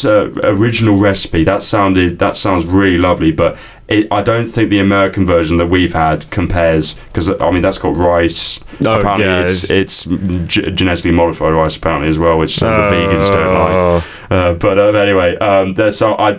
[0.04, 3.56] uh, original recipe that sounded that sounds really lovely, but
[3.90, 7.78] it, I don't think the American version that we've had compares because I mean that's
[7.78, 8.60] got rice.
[8.84, 12.82] Oh, apparently, yeah, it's it's g- genetically modified rice apparently as well, which some the
[12.82, 13.70] vegans don't like.
[13.72, 14.04] Oh.
[14.30, 16.38] Uh, but uh, anyway, um, there's so I,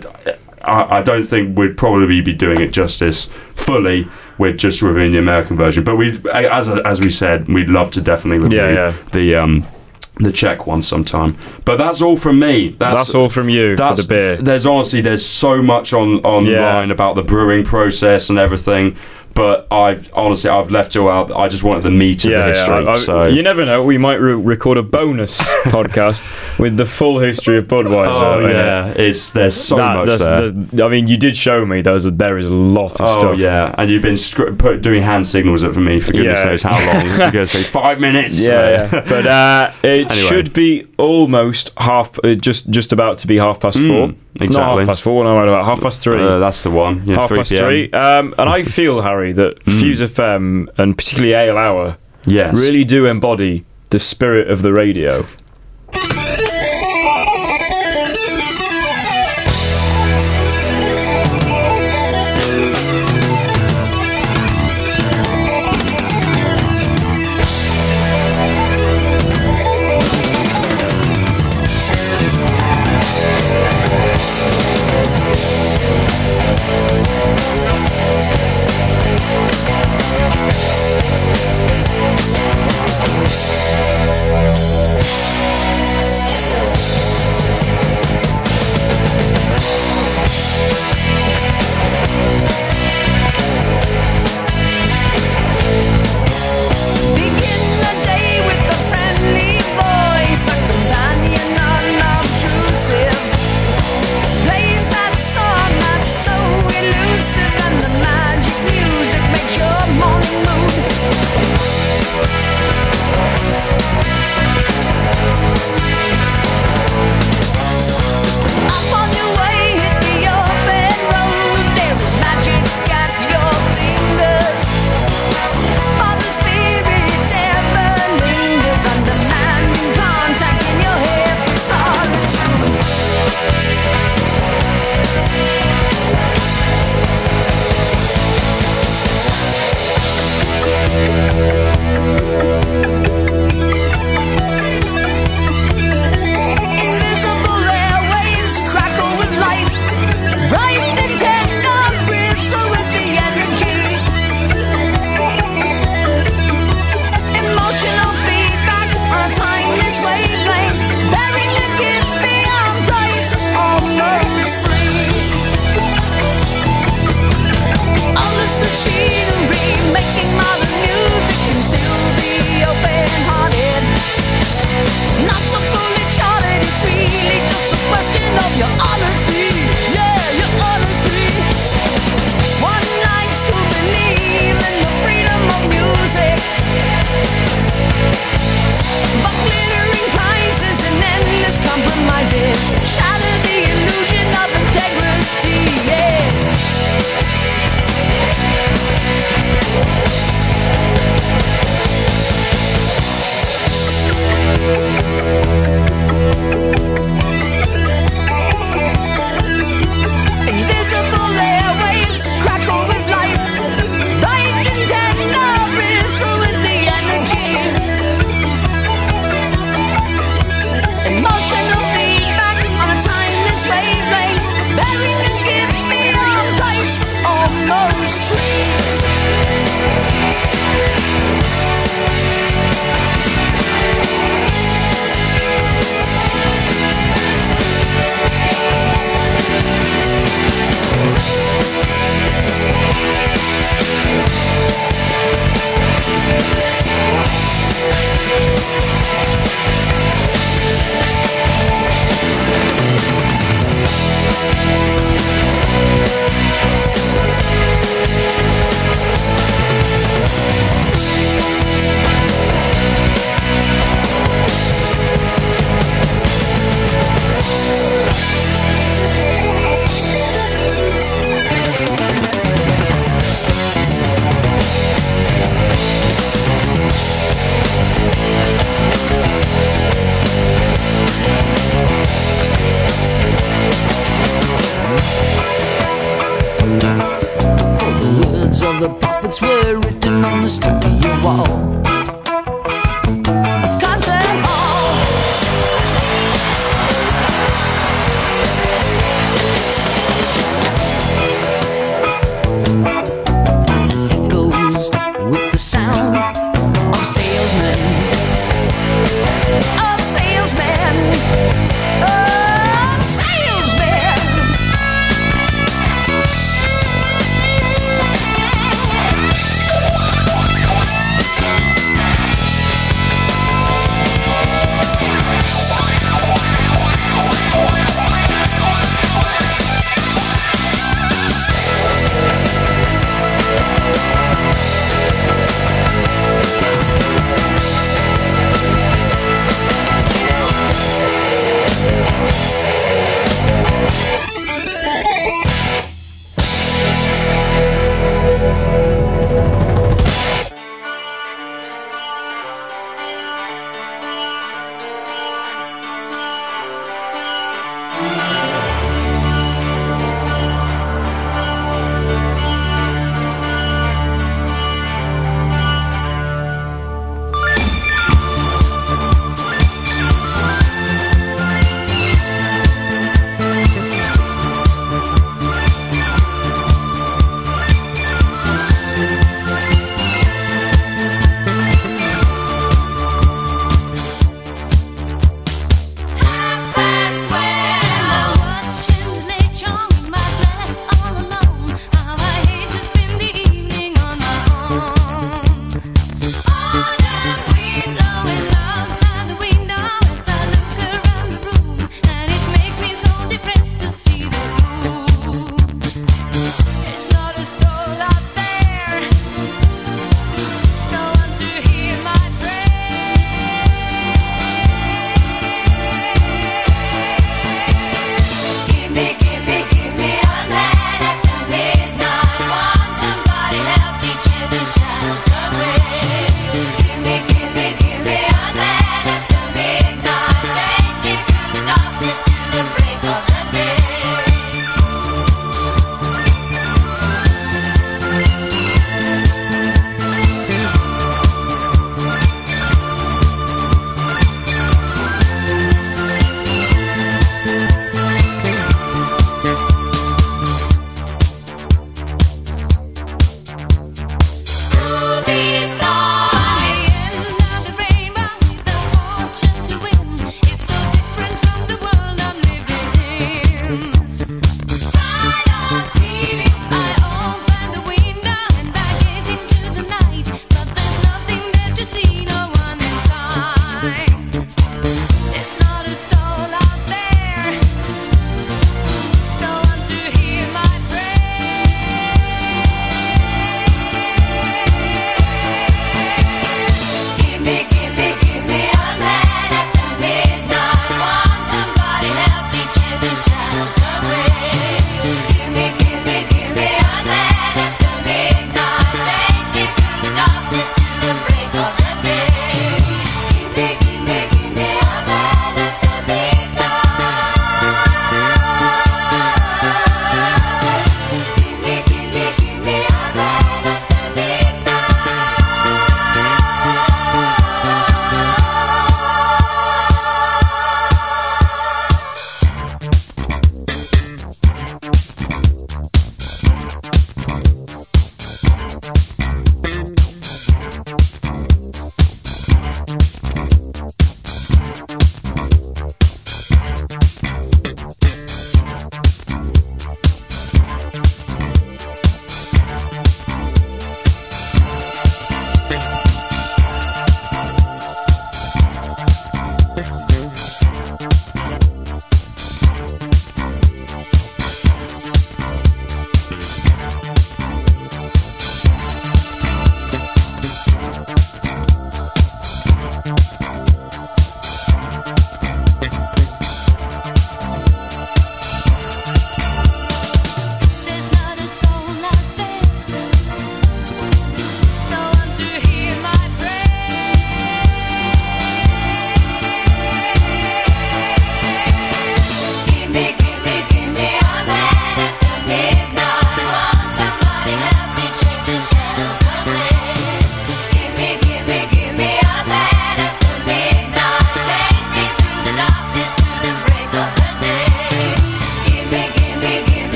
[0.64, 4.08] I I don't think we'd probably be doing it justice fully.
[4.38, 8.02] We're just reviewing the American version, but we as as we said, we'd love to
[8.02, 8.94] definitely review Yeah, yeah.
[9.12, 9.68] the um
[10.16, 11.36] the Czech one sometime.
[11.66, 12.76] But that's all from me.
[12.78, 14.38] That's, That's all from you for that's- the beer.
[14.38, 16.94] There's honestly there's so much on online Yeah.
[16.94, 18.96] about the brewing process and everything.
[19.34, 21.32] But I honestly I've left it all out.
[21.32, 22.76] I just wanted the meat of the history.
[22.86, 23.82] I- I- so you never know.
[23.84, 26.28] We might re- record a bonus podcast
[26.60, 28.10] with the full history of Budweiser.
[28.22, 28.52] oh it.
[28.54, 30.50] yeah, it's there's so That- much that's- there.
[30.52, 33.20] that's- I mean, you did show me there's a, there is a lot of Oh
[33.20, 33.38] stuff.
[33.40, 36.46] yeah, and you've been scr- put, doing hand signals up for me for goodness Yeah.
[36.46, 37.06] knows how long.
[37.06, 38.40] You're going to say five minutes.
[38.42, 39.06] Yeah, yeah.
[39.08, 40.16] but uh, it Anyway.
[40.28, 44.14] should be almost half, uh, just just about to be half past four.
[44.36, 45.24] It's not half past four.
[45.24, 46.22] No, right about half past three.
[46.24, 47.04] Uh, that's the one.
[47.06, 47.64] Yeah, half 3 past PM.
[47.64, 47.92] three.
[47.92, 52.60] Um, and I feel, Harry, that Fuse FM and particularly Ale Hour Yes.
[52.60, 55.26] really do embody the spirit of the radio.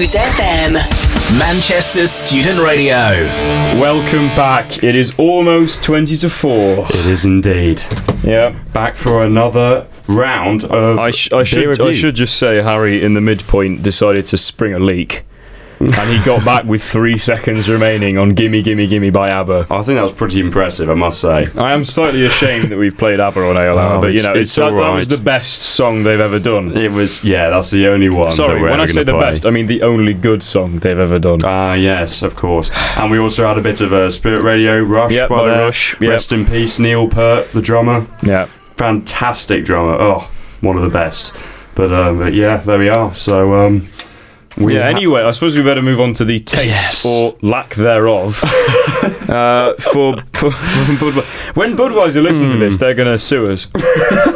[0.00, 0.72] Is Fuse FM.
[1.38, 2.94] Manchester's Student Radio.
[3.78, 4.82] Welcome back.
[4.82, 6.86] It is almost 20 to 4.
[6.90, 7.82] It is indeed.
[8.22, 8.58] Yeah.
[8.72, 13.02] Back for another round of I, sh- I, beer should, I should just say Harry,
[13.02, 15.24] in the midpoint, decided to spring a leak.
[15.82, 19.66] And he got back with three seconds remaining on Gimme Gimme Gimme by ABBA.
[19.70, 21.48] I think that was pretty impressive, I must say.
[21.56, 24.34] I am slightly ashamed that we've played ABBA on Ale Hour, Oh, but you know,
[24.34, 26.76] it's that, that was the best song they've ever done.
[26.76, 28.30] It was, yeah, that's the only one.
[28.32, 29.30] Sorry, when I say the play.
[29.30, 31.40] best, I mean the only good song they've ever done.
[31.44, 32.70] Ah, yes, of course.
[32.98, 35.46] And we also had a bit of a Spirit Radio Rush Yep, by.
[35.48, 36.10] Rush, yep.
[36.10, 38.06] Rest in peace, Neil Peart, the drummer.
[38.22, 38.48] yeah.
[38.76, 39.96] Fantastic drummer.
[39.98, 41.32] Oh, one of the best.
[41.74, 43.14] But, um, but yeah, there we are.
[43.14, 43.86] So, um,
[44.60, 47.06] we yeah, anyway, I suppose we better move on to the taste Yes.
[47.06, 48.42] or lack thereof.
[49.28, 51.56] uh, for, for, for Budweiser.
[51.56, 52.60] When Budweiser listen to Hmm.
[52.60, 53.66] this, they're going to sue us.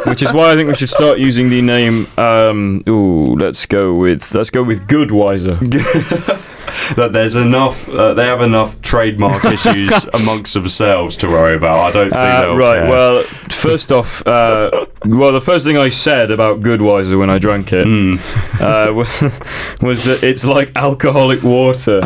[0.07, 2.07] Which is why I think we should start using the name.
[2.17, 5.59] Um, ooh, let's go with let's go with Goodweiser.
[6.95, 11.79] that there's enough, uh, they have enough trademark issues amongst themselves to worry about.
[11.79, 12.15] I don't think
[12.49, 12.75] Uh, right.
[12.83, 12.89] care.
[12.89, 17.71] Well, first off, uh, well, the first thing I said about Goodweiser when I drank
[17.73, 18.15] it Hmm.
[18.61, 18.93] uh,
[19.81, 22.01] was that it's like alcoholic water.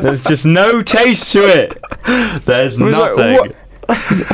[0.00, 1.78] There's just no taste to it.
[2.44, 3.52] there's was like, nothing.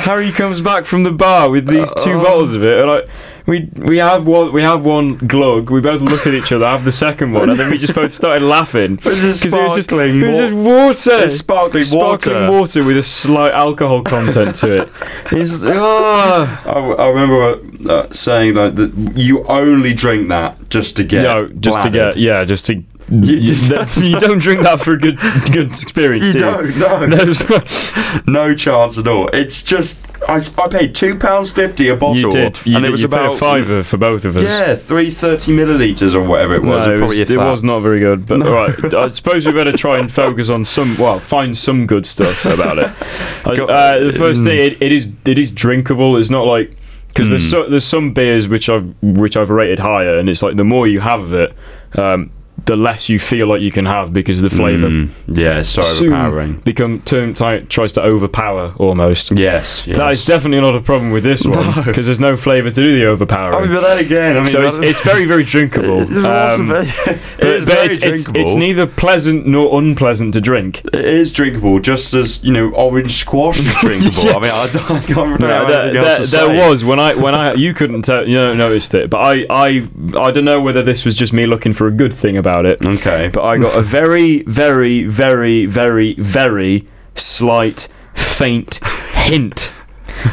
[0.02, 3.02] Harry comes back from the bar with these two bottles of it, and I,
[3.46, 5.70] we we have one we have one glug.
[5.70, 7.94] We both look at each other, I have the second one, and then we just
[7.94, 11.82] both started laughing It's just it was just sparkling it was just water, It's sparkling
[11.82, 12.52] sparkling water.
[12.52, 14.88] water with a slight alcohol content to it.
[15.32, 21.04] It's oh, I, I remember uh, saying like that you only drink that just to
[21.04, 22.82] get no, just to get yeah, just to.
[23.08, 23.54] You,
[24.02, 25.18] you don't drink that for a good
[25.52, 26.26] good experience.
[26.26, 27.06] You do don't, no.
[27.06, 29.28] No, no chance at all.
[29.28, 32.66] It's just I, I paid two pounds fifty a bottle, you did.
[32.66, 32.88] You and did.
[32.88, 34.44] it was about a fiver for both of us.
[34.44, 36.86] Yeah, three thirty milliliters or whatever it was.
[36.86, 38.26] No, it, was, it was not very good.
[38.26, 40.96] But all right, I suppose we better try and focus on some.
[40.96, 42.92] Well, find some good stuff about it.
[43.46, 46.16] Uh, the first thing, it, it is it is drinkable.
[46.16, 46.76] It's not like
[47.08, 50.56] because there's so, there's some beers which I've which I've rated higher, and it's like
[50.56, 51.54] the more you have of it,
[51.94, 52.30] um,
[52.66, 55.68] the less you feel like you can have because of the flavour Mm, yeah, it's
[55.70, 56.54] so overpowering.
[56.64, 59.30] become turn, ty- tries to overpower almost.
[59.30, 59.96] Yes, yes.
[59.96, 62.98] That is definitely not a problem with this one because there's no flavour to do
[62.98, 63.56] the overpowering.
[63.56, 66.02] I mean, but then again, I mean, so it's, it's very very drinkable.
[66.06, 66.16] It's
[66.58, 68.40] Um, very- but, but very it's, it's, drinkable.
[68.40, 70.82] it's neither pleasant nor unpleasant to drink.
[70.86, 74.28] It is drinkable, just as you know, orange squash is drinkable.
[74.30, 76.84] I mean, I, don't- I can't remember No, there, anything else there, to there was
[76.84, 79.88] when I when I you couldn't tell you know, noticed it, but I I
[80.18, 82.78] I don't know whether this was just me looking for a good thing about it.
[82.84, 88.76] Okay, But I got a very very very very very slight faint
[89.12, 89.72] hint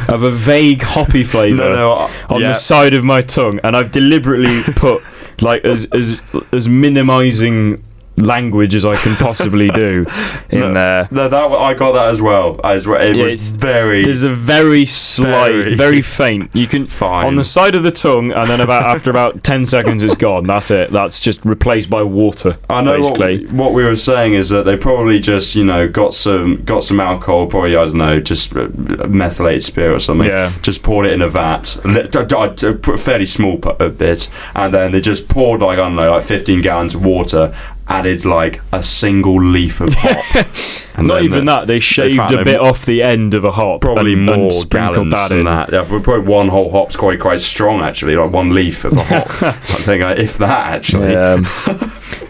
[0.08, 2.48] of a vague hoppy flavour no, no, I- on yeah.
[2.48, 5.02] the side of my tongue, and I've deliberately put
[5.40, 6.22] like as as
[6.52, 7.82] as minimising
[8.16, 10.06] language as I can possibly do
[10.50, 11.08] in No, there.
[11.10, 12.60] No, that I got that as well.
[12.64, 13.00] As well.
[13.00, 14.04] It Yeah, was it's- very.
[14.04, 15.74] There's a very slight, Very.
[15.74, 16.50] very, faint.
[16.52, 17.26] You can Fine.
[17.26, 20.44] on the side of the tongue, and then about after about ten seconds, it's gone.
[20.44, 20.90] That's it.
[20.92, 22.56] That's just replaced by water.
[22.70, 23.46] I know what, basically.
[23.56, 27.00] what we were saying is that they probably just you know got some got some
[27.00, 28.68] alcohol, probably I don't know, just uh,
[29.08, 30.28] methylated spirit or something.
[30.28, 30.52] Yeah.
[30.62, 35.28] Just poured it in a vat, a fairly small a bit, and then they just
[35.28, 37.54] poured like I don't know, like 15 gallons of water,
[37.88, 40.46] added like a single leaf of hop.
[40.94, 41.66] and Not even that.
[41.66, 43.80] They shaved a bit off the end of a hop.
[43.80, 45.44] Probably and, more and sprinkled gallons that than in.
[45.44, 45.72] that.
[45.72, 49.42] Yeah, probably one whole hop's quite quite strong actually, like one leaf of a hop.
[49.42, 51.14] I think uh, if that actually.
[51.14, 51.42] Um,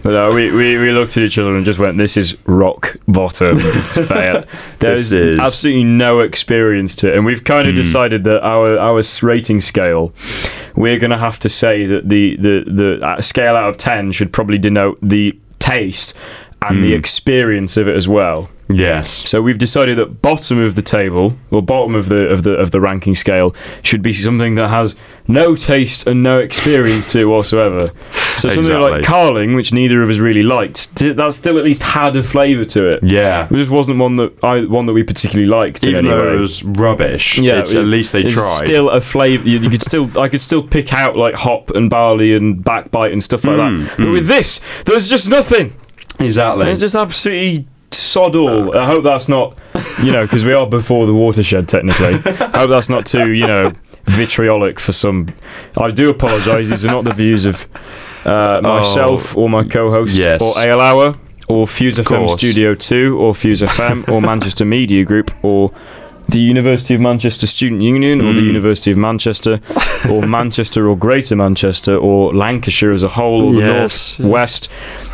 [0.03, 2.97] but no, we, we, we looked at each other and just went, "This is rock
[3.07, 3.55] bottom."
[4.79, 9.03] There's is- absolutely no experience to it, and we've kind of decided that our our
[9.23, 10.13] rating scale,
[10.75, 14.11] we're going to have to say that the the the uh, scale out of ten
[14.13, 16.15] should probably denote the taste
[16.63, 16.99] and the hmm.
[16.99, 18.51] experience of it as well.
[18.69, 19.29] Yes.
[19.29, 22.71] So we've decided that bottom of the table, or bottom of the of the of
[22.71, 24.97] the ranking scale, should be something that has
[25.29, 27.91] no taste and no experience to it whatsoever.
[28.37, 28.91] So something Exactly.
[28.91, 32.65] like Carling, which neither of us really liked, that still at least had a flavour
[32.67, 33.03] to it.
[33.03, 33.47] Yeah.
[33.51, 35.85] It just wasn't one that I one that we particularly liked.
[35.85, 38.65] Even though it was rubbish, Yeah, it's, it- at least they it's tried.
[38.65, 39.47] Still a flavour.
[39.47, 43.13] You, you could still, I could still pick out like hop and barley and backbite
[43.13, 43.97] and stuff like Mm, that.
[43.99, 45.75] But with this, there's just nothing.
[46.19, 46.71] exactly.
[46.71, 48.77] It's just absolutely sod all.
[48.77, 49.57] I hope that's not,
[50.03, 52.15] you know, because we are before the watershed technically.
[52.15, 53.73] I hope that's not too, you know,
[54.07, 55.29] vitriolic for some.
[55.81, 56.69] I do apologise.
[56.71, 57.67] These are not the views of
[58.25, 60.43] uh, myself or my co-host Oh, yes.
[60.43, 61.17] or Ale Hour
[61.49, 62.33] or Fuse FM course.
[62.41, 65.73] Studio Two or Fuse FM or Manchester Media Group or
[66.27, 68.47] the University of Manchester Student Union or the Mm.
[68.47, 69.61] University of Manchester
[70.09, 74.19] or Manchester or Greater Manchester or Lancashire as a whole or the Yes.
[74.19, 74.69] North West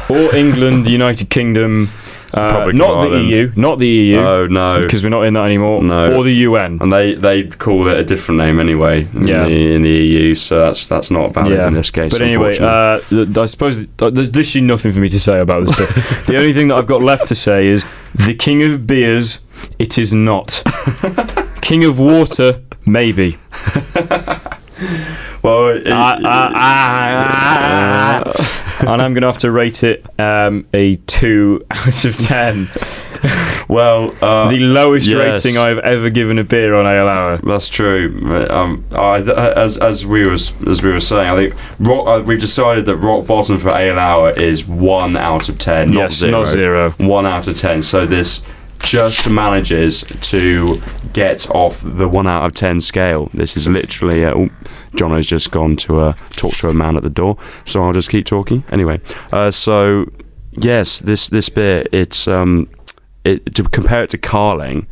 [0.08, 1.90] or England, the United Kingdom.
[2.32, 4.80] Uh, of not the EU, not the EU, Oh no.
[4.82, 5.82] because we're not in that anymore.
[5.82, 6.14] No.
[6.16, 6.78] Or the UN.
[6.80, 9.44] And they they call it a different name anyway in, Yeah.
[9.44, 12.12] the, in the EU, so that's that's not valid in this case.
[12.12, 15.66] But anyway, uh, I suppose th- th- there's literally nothing for me to say about
[15.66, 15.76] this.
[15.76, 15.88] But
[16.26, 19.40] the only thing that I've got left to say is the king of beers.
[19.78, 20.62] It is not.
[21.60, 23.38] king of water, maybe.
[25.42, 28.80] well, it- Ah, ah, ah, ah.
[28.80, 32.68] and I'm going to have to rate it um, a two out of ten.
[33.68, 35.44] well, uh, the lowest yes.
[35.44, 37.38] rating I've ever given a beer on Ale Hour.
[37.38, 38.46] That's true.
[38.50, 42.40] Um, I, as as we was as we were saying, I think rock, uh, we've
[42.40, 46.32] decided that rock bottom for ale hour is one out of ten, not yes, zero.
[46.32, 46.90] not zero.
[46.92, 47.82] One out of ten.
[47.82, 48.44] So this
[48.82, 50.80] just manages to
[51.12, 53.30] get off the one out of ten scale.
[53.32, 54.24] This is literally.
[54.24, 54.50] Oh,
[54.96, 57.92] John has just gone to uh, talk to a man at the door, so I'll
[57.92, 58.64] just keep talking.
[58.72, 59.00] Anyway,
[59.32, 60.10] uh, so
[60.52, 62.68] yes, this this beer it's um
[63.24, 64.86] it, to compare it to Carling,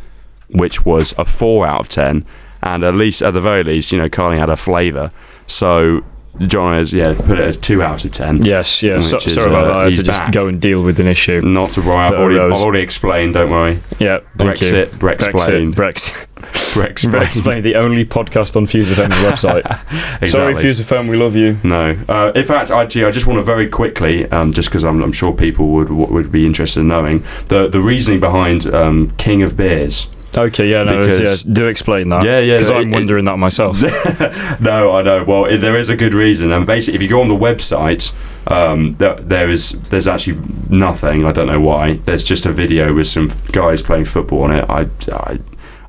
[0.50, 2.24] which was a four out of ten,
[2.62, 5.12] and at least at the very least, you know, Carling had a flavour.
[5.46, 6.04] So
[6.46, 8.44] John has yeah put it as two out of ten.
[8.44, 9.00] Yes, yeah.
[9.00, 9.76] So, is, sorry about uh, that.
[9.76, 10.32] I had to just back.
[10.32, 11.40] go and deal with an issue.
[11.40, 12.38] Not to worry, I've already.
[12.38, 13.34] I've already explained.
[13.34, 13.78] Don't worry.
[13.98, 14.20] Yeah.
[14.36, 15.74] Brexit, Brexplain.
[15.74, 16.26] Brexit,
[16.74, 17.10] Brexit.
[17.10, 17.62] Brexplain.
[17.68, 19.62] The only podcast on Fuse FM's website.
[19.64, 20.62] Sorry, Exactly.
[20.62, 21.58] Fuse FM, we love you.
[21.64, 21.90] No.
[22.08, 25.12] Uh, in fact, actually, I just want to very quickly, um, just because I'm, I'm
[25.12, 29.56] sure people would would be interested in knowing the the reasoning behind um, King of
[29.56, 30.08] Beers.
[30.36, 32.22] Okay, yeah, no, Because- yeah, do explain that.
[32.22, 33.80] Yeah, yeah, Because I'm it- wondering that myself.
[34.60, 35.24] no, I know.
[35.24, 38.12] Well, it, there is a good reason, and basically, if you go on the website,
[38.50, 41.24] um, there, there is there's actually nothing.
[41.24, 41.94] I don't know why.
[42.04, 44.64] There's just a video with some guys playing football on it.
[44.68, 45.38] I, I,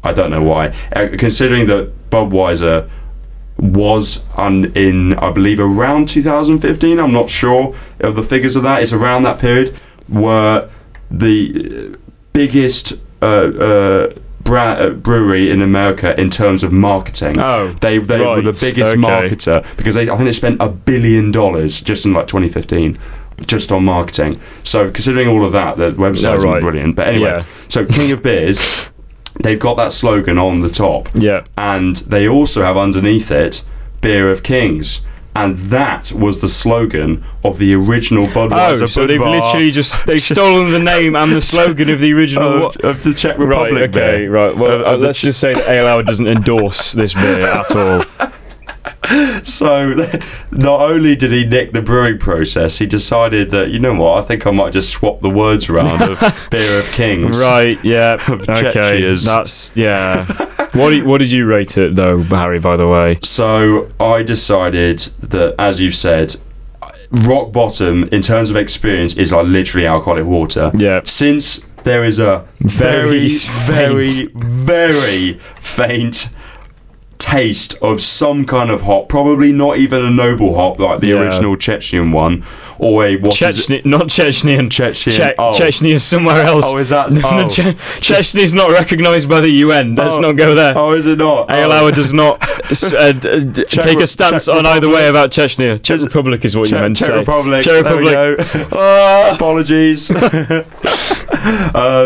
[0.04, 0.74] I don't know why.
[0.96, 2.90] Uh, considering that Budweiser
[3.58, 6.98] was on in, I believe, around 2015.
[6.98, 8.82] I'm not sure of the figures of that.
[8.82, 10.70] It's around that period were
[11.12, 11.98] the uh,
[12.34, 12.94] biggest.
[13.22, 14.14] Uh, uh,
[14.50, 17.40] bra- uh, brewery in America in terms of marketing.
[17.40, 19.02] Oh, They they were the biggest okay.
[19.02, 22.98] marketer because they I think they spent a billion dollars just in like 2015
[23.46, 24.40] just on marketing.
[24.64, 26.62] So considering all of that, the website is Yeah, right.
[26.62, 26.96] brilliant.
[26.98, 27.44] But anyway, Yeah.
[27.70, 28.90] so King of Beers,
[29.44, 31.44] they've got that slogan on the top, Yeah.
[31.58, 33.64] and they also have underneath it
[34.02, 35.06] Beer of Kings.
[35.42, 40.22] And that was the slogan of the original Budweiser Oh, so they've literally just they've
[40.22, 42.66] stolen the name and the slogan of the original.
[42.68, 43.90] of, of the Czech right, Republic.
[43.92, 44.32] okay, beer.
[44.32, 44.56] right.
[44.58, 48.04] Well, Of- uh, let's just say that Ale Hour doesn't endorse this beer at all.
[49.44, 49.94] So,
[50.52, 54.22] not only did he nick the brewing process, he decided that you know what, I
[54.22, 56.20] think I might just swap the words around of
[56.52, 57.40] beer of kings.
[57.40, 58.18] Right, yeah.
[58.30, 60.26] Okay, that's yeah.
[60.74, 62.60] what did, what did you rate it though, Harry?
[62.60, 66.36] By the way, So I decided that, as you've said,
[67.12, 70.72] rock bottom in terms of experience is like literally alcoholic water.
[70.76, 71.02] Yeah.
[71.06, 76.30] Since there is a very, Very very, very faint
[77.32, 81.20] taste of some kind of hop, probably not even a noble hop like the Yeah.
[81.22, 82.44] original Chechen one,
[82.80, 83.34] or a what?
[83.36, 84.70] Chechnya, not Chechnyan.
[84.70, 85.14] Chechen.
[85.14, 85.52] Che- oh.
[85.54, 86.72] Chechnya is somewhere else.
[86.74, 87.10] Oh, is that?
[87.24, 87.48] Oh.
[87.50, 89.96] che- Chechnya is not recognised by the UN.
[89.96, 90.22] Let's Oh.
[90.22, 90.74] not go there.
[90.78, 91.50] oh, is it not?
[91.52, 91.92] Ale Oh.
[91.92, 92.42] Does not
[92.94, 95.78] uh, d- Czech take a stance Czech on either way about Chechnya.
[95.82, 97.18] Czech Republic is what you meant to Czech say.
[97.20, 97.64] Republic.
[97.64, 98.54] Czech There we Republic.
[98.54, 98.68] go.
[98.80, 99.34] Ah.
[99.36, 100.12] Apologies.
[100.12, 100.64] uh,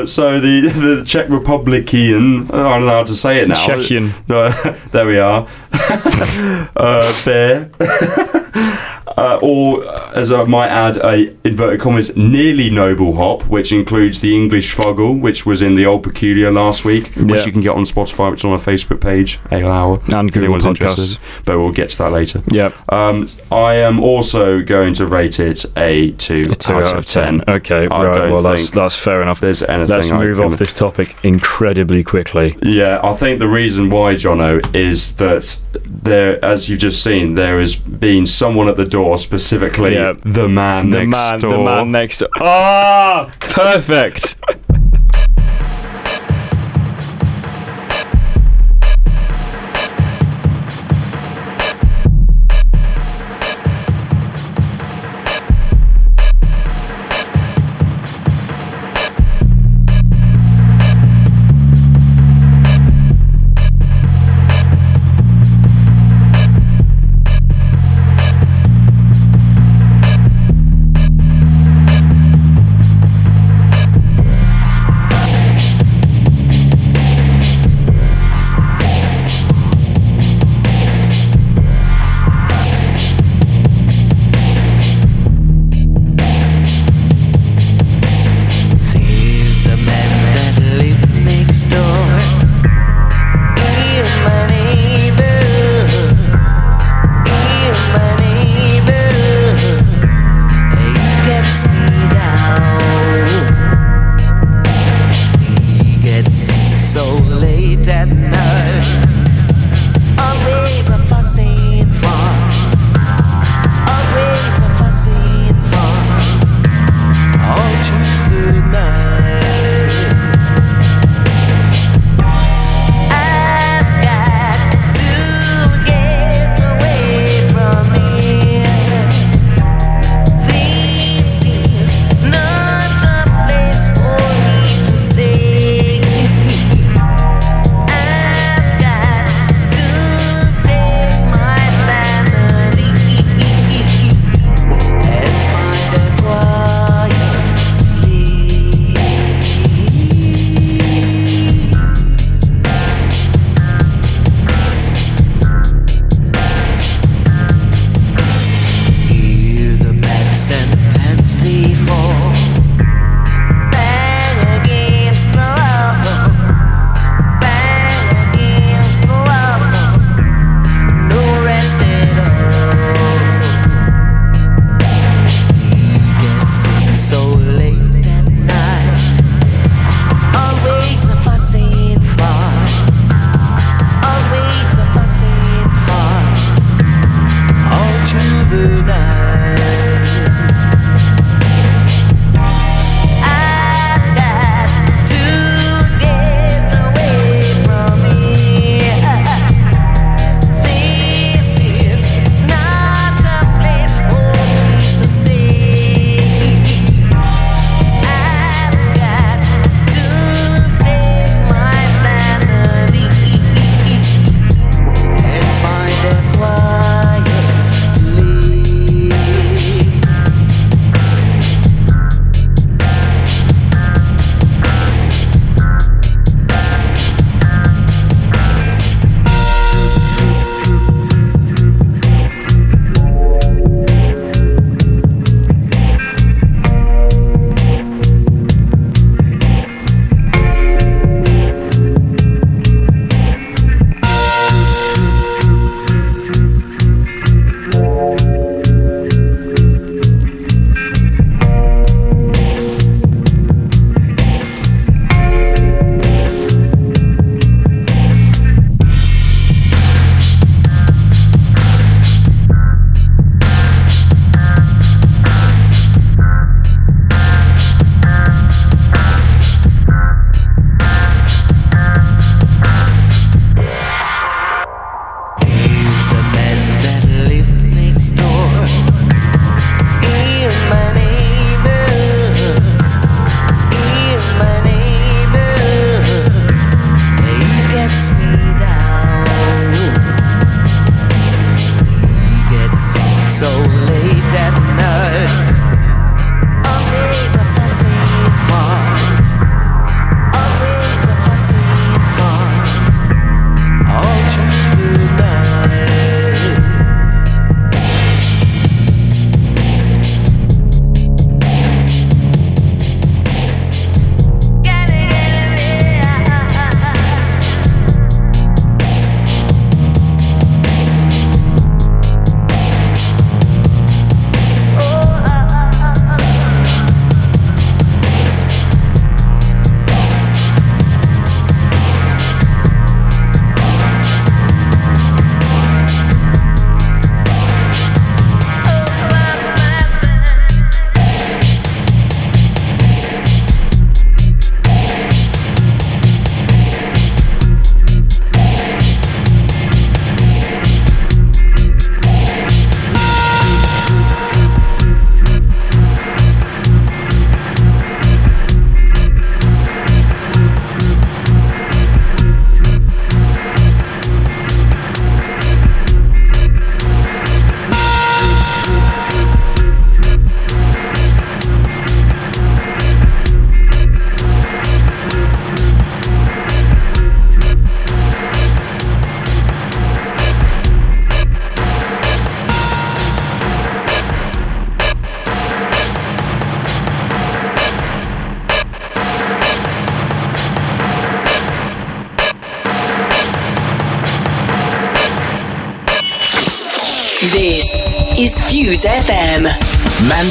[0.06, 3.56] so the the Czech Republican, I don't know how to say it now.
[3.56, 4.12] Czechian.
[4.28, 4.50] No,
[4.92, 5.48] there we are.
[6.76, 7.72] uh, beer.
[9.18, 14.22] Uh, or, uh, as I might add, a inverted commas nearly noble hop, which includes
[14.22, 17.76] the English Fuggle, which was in the Old Peculier last week, which you can get
[17.76, 20.02] on Spotify, which is on our Facebook page, Ale Hour.
[20.16, 20.90] And if Google anyone's Podcasts.
[20.90, 21.22] interested.
[21.46, 22.42] But we'll get to that later.
[22.48, 22.92] Yep.
[22.92, 27.44] Um, I am also going to rate it a two, A two out, of ten.
[27.48, 28.32] Okay, I right.
[28.32, 29.40] Well, that's that's fair enough.
[29.40, 29.96] There's anything.
[29.96, 32.58] Let's I move can- off this topic incredibly quickly.
[32.64, 37.60] Yeah, I think the reason why, Jonno, is that there, as you've just seen, there
[37.60, 40.14] has been someone at the door, specifically Yeah.
[40.24, 41.52] the man The next man, door.
[41.58, 42.30] the man next door.
[42.42, 44.38] Ah, perfect.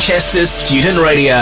[0.03, 1.37] Manchester Student Radio.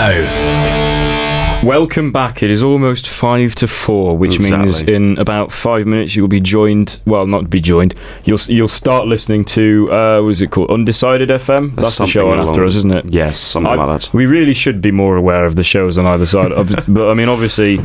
[1.67, 2.43] Welcome back.
[2.43, 6.99] It is almost five to four, which means in about five minutes you'll be joined.
[7.05, 7.95] Well, not be joined.
[8.23, 10.69] You'll you'll start listening to uh, what is it called?
[10.69, 11.73] Undecided FM.
[11.73, 13.05] That's the show on Something after us, isn't it?
[13.11, 14.13] Yes, something I- like that.
[14.13, 16.51] We really should be more aware of the shows on either side.
[16.87, 17.79] But I mean, obviously,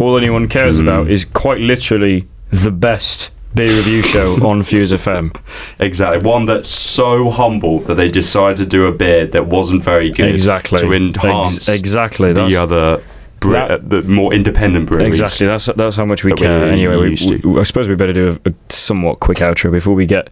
[0.00, 0.88] all anyone cares Hmm.
[0.88, 5.34] about is quite literally the best beer review show on Fuse FM.
[5.80, 6.22] Exactly.
[6.24, 10.28] One that's so humble that they decided to do a beer that wasn't very good.
[10.28, 10.78] Exactly.
[10.78, 12.32] To enhance Ex- exactly.
[12.32, 13.02] That's, the other,
[13.46, 15.20] bre- that- uh, the more independent breweries.
[15.20, 15.46] Exactly.
[15.46, 16.66] That's that's how much we care.
[16.70, 20.06] Anyway, we, we- I suppose we better do a, a somewhat quick outro before we
[20.06, 20.28] get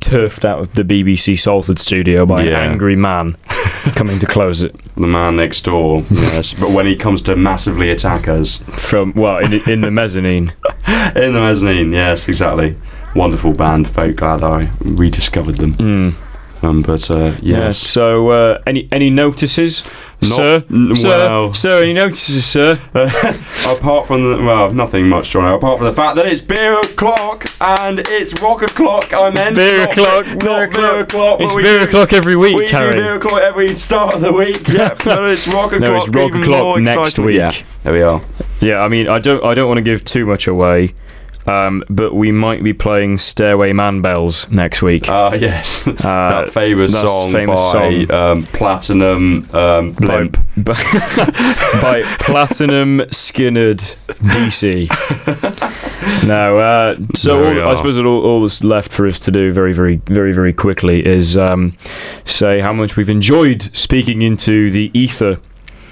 [0.00, 2.60] turfed out of the BBC Salford studio by Yeah.
[2.60, 3.36] an angry man
[3.94, 6.04] coming to close it The man next door.
[6.10, 6.52] Yes.
[6.54, 10.52] but when he comes to massively attack us from well in, in the mezzanine.
[11.14, 12.76] in the mezzanine, yes, exactly.
[13.14, 13.86] Wonderful band.
[13.88, 15.74] Very glad I rediscovered them.
[15.74, 16.14] Mm.
[16.64, 17.42] Um, but uh, Yes.
[17.42, 17.76] yes.
[17.78, 19.82] So, uh, any any notices,
[20.20, 20.64] Not- sir?
[20.94, 21.54] sir, well.
[21.54, 22.78] sir, any notices, sir?
[22.94, 25.52] apart from the well, nothing much, John.
[25.52, 29.12] Apart from the fact that it's beer o'clock and it's rock o'clock.
[29.12, 31.00] I meant Beer not o'clock, be- beer not beer o'clock.
[31.02, 31.40] o'clock.
[31.40, 32.92] It's beer do- o'clock every week, We Harry.
[32.92, 34.68] do beer o'clock every start of the week.
[34.68, 35.80] Yeah, but it's rock o'clock.
[35.80, 37.36] No, it's rock o'clock next week.
[37.38, 37.52] Yeah,
[37.82, 38.20] there we are.
[38.60, 40.94] Yeah, I mean, I don't, I don't want to give too much away,
[41.46, 45.08] um, but we might be playing "Stairway Man Bells" next week.
[45.08, 48.10] Uh, yes, Uh, that famous song famous by song.
[48.10, 50.36] Um, Platinum um, Blimp.
[50.56, 50.72] by,
[51.80, 54.88] by Platinum Skinnerd DC.
[56.26, 59.72] now, uh, so all, I suppose all, all that's left for us to do very,
[59.72, 61.76] very, very, very quickly is um,
[62.24, 65.38] say how much we've enjoyed speaking into the ether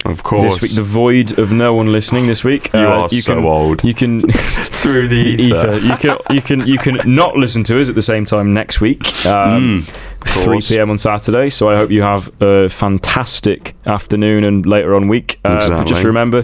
[0.05, 2.75] Of course, this week, the void of no one listening this week.
[2.75, 3.85] Uh, You are so can, old.
[3.85, 5.75] You can through the ether.
[5.75, 5.87] ether.
[5.87, 8.81] You can you can you can not listen to us at the same time next
[8.81, 9.27] week.
[9.27, 9.87] Um,
[10.21, 10.91] Mm, 3 p.m.
[10.91, 11.49] on Saturday.
[11.51, 15.39] So I hope you have a fantastic afternoon and later on week.
[15.45, 16.43] Uh, but just remember,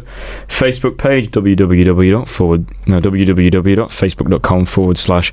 [0.48, 5.32] Facebook page www forward no www.facebook.com forward slash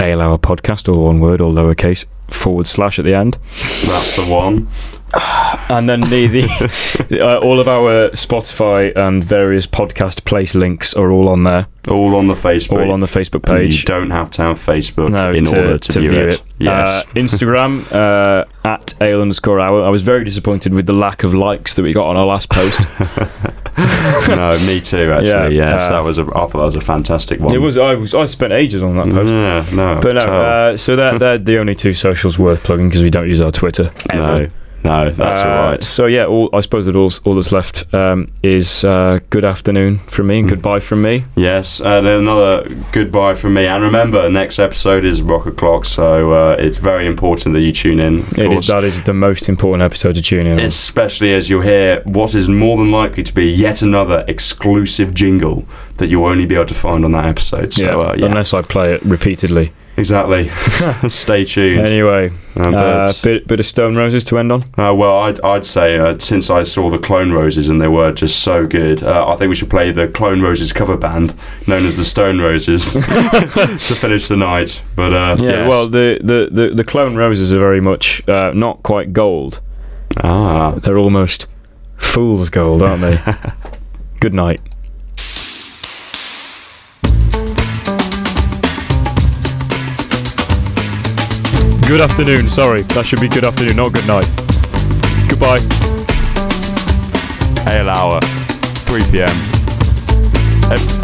[0.00, 3.38] ale hour podcast or one word all lowercase forward slash at the end
[3.86, 4.68] That's the one.
[5.68, 11.10] and then the, the uh, all of our Spotify and various podcast place links are
[11.10, 12.84] all on there All on the Facebook.
[12.84, 15.58] all on the Facebook And page You don't have to have Facebook no, in to,
[15.58, 16.42] order to, view, it.
[16.58, 17.02] Yes.
[17.02, 19.84] Uh, Instagram uh, at ale underscore hour.
[19.84, 22.48] I was very disappointed with the lack of likes that we got on our last
[22.50, 22.80] post.
[24.28, 25.12] no, me too.
[25.12, 26.22] Actually, Yeah, yes, uh, that was a.
[26.22, 27.54] I thought that was a fantastic one.
[27.54, 29.32] it was I was I spent ages on that post.
[29.32, 33.02] Yeah, no, But no, uh, so they're, they're the only two socials worth plugging because
[33.02, 33.92] we don't use our Twitter.
[34.12, 34.48] no,
[34.84, 35.82] no, that's Uh, all right.
[35.82, 39.98] So yeah, all, I suppose that all, all that's left um, is uh, good afternoon
[40.06, 40.28] from Hmm.
[40.28, 41.24] me and goodbye from me.
[41.36, 43.66] Yes, and another goodbye from me.
[43.66, 47.98] And remember, next episode is Rock O'Clock, so uh, it's very important that you tune
[48.00, 48.20] in.
[48.36, 48.60] It course.
[48.60, 50.58] is that is the most important episode to tune in.
[50.60, 55.66] Especially as you'll hear what is more than likely to be yet another exclusive jingle
[55.96, 57.72] that you'll only be able to find on that episode.
[57.72, 59.72] So, yeah, uh, yeah, unless I play it repeatedly.
[59.96, 60.50] Exactly.
[61.08, 61.86] Stay tuned.
[61.86, 64.62] Anyway, uh, but- bit bit of Stone Roses to end on.
[64.78, 68.12] Uh, well, I'd, I'd say uh, since I saw the Clone Roses and they were
[68.12, 71.34] just so good, uh, I think we should play the Clone Roses cover band
[71.66, 73.00] known as the Stone Roses to
[73.94, 74.82] finish the night.
[74.96, 75.68] But uh, Yeah, yes.
[75.68, 79.60] well, the, the, the, the clone roses are very much uh, not quite gold.
[80.18, 81.46] ah, They're almost
[81.96, 83.18] fool's gold, aren't they?
[84.20, 84.60] Good night.
[91.86, 92.48] Good afternoon.
[92.48, 94.26] Sorry, that should be good afternoon, not good night.
[95.28, 95.60] Goodbye.
[97.70, 98.20] ale hour,
[98.86, 101.03] 3 p.m.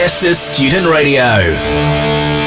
[0.00, 0.30] Fuse FM.
[0.30, 2.39] Manchester Student Radio.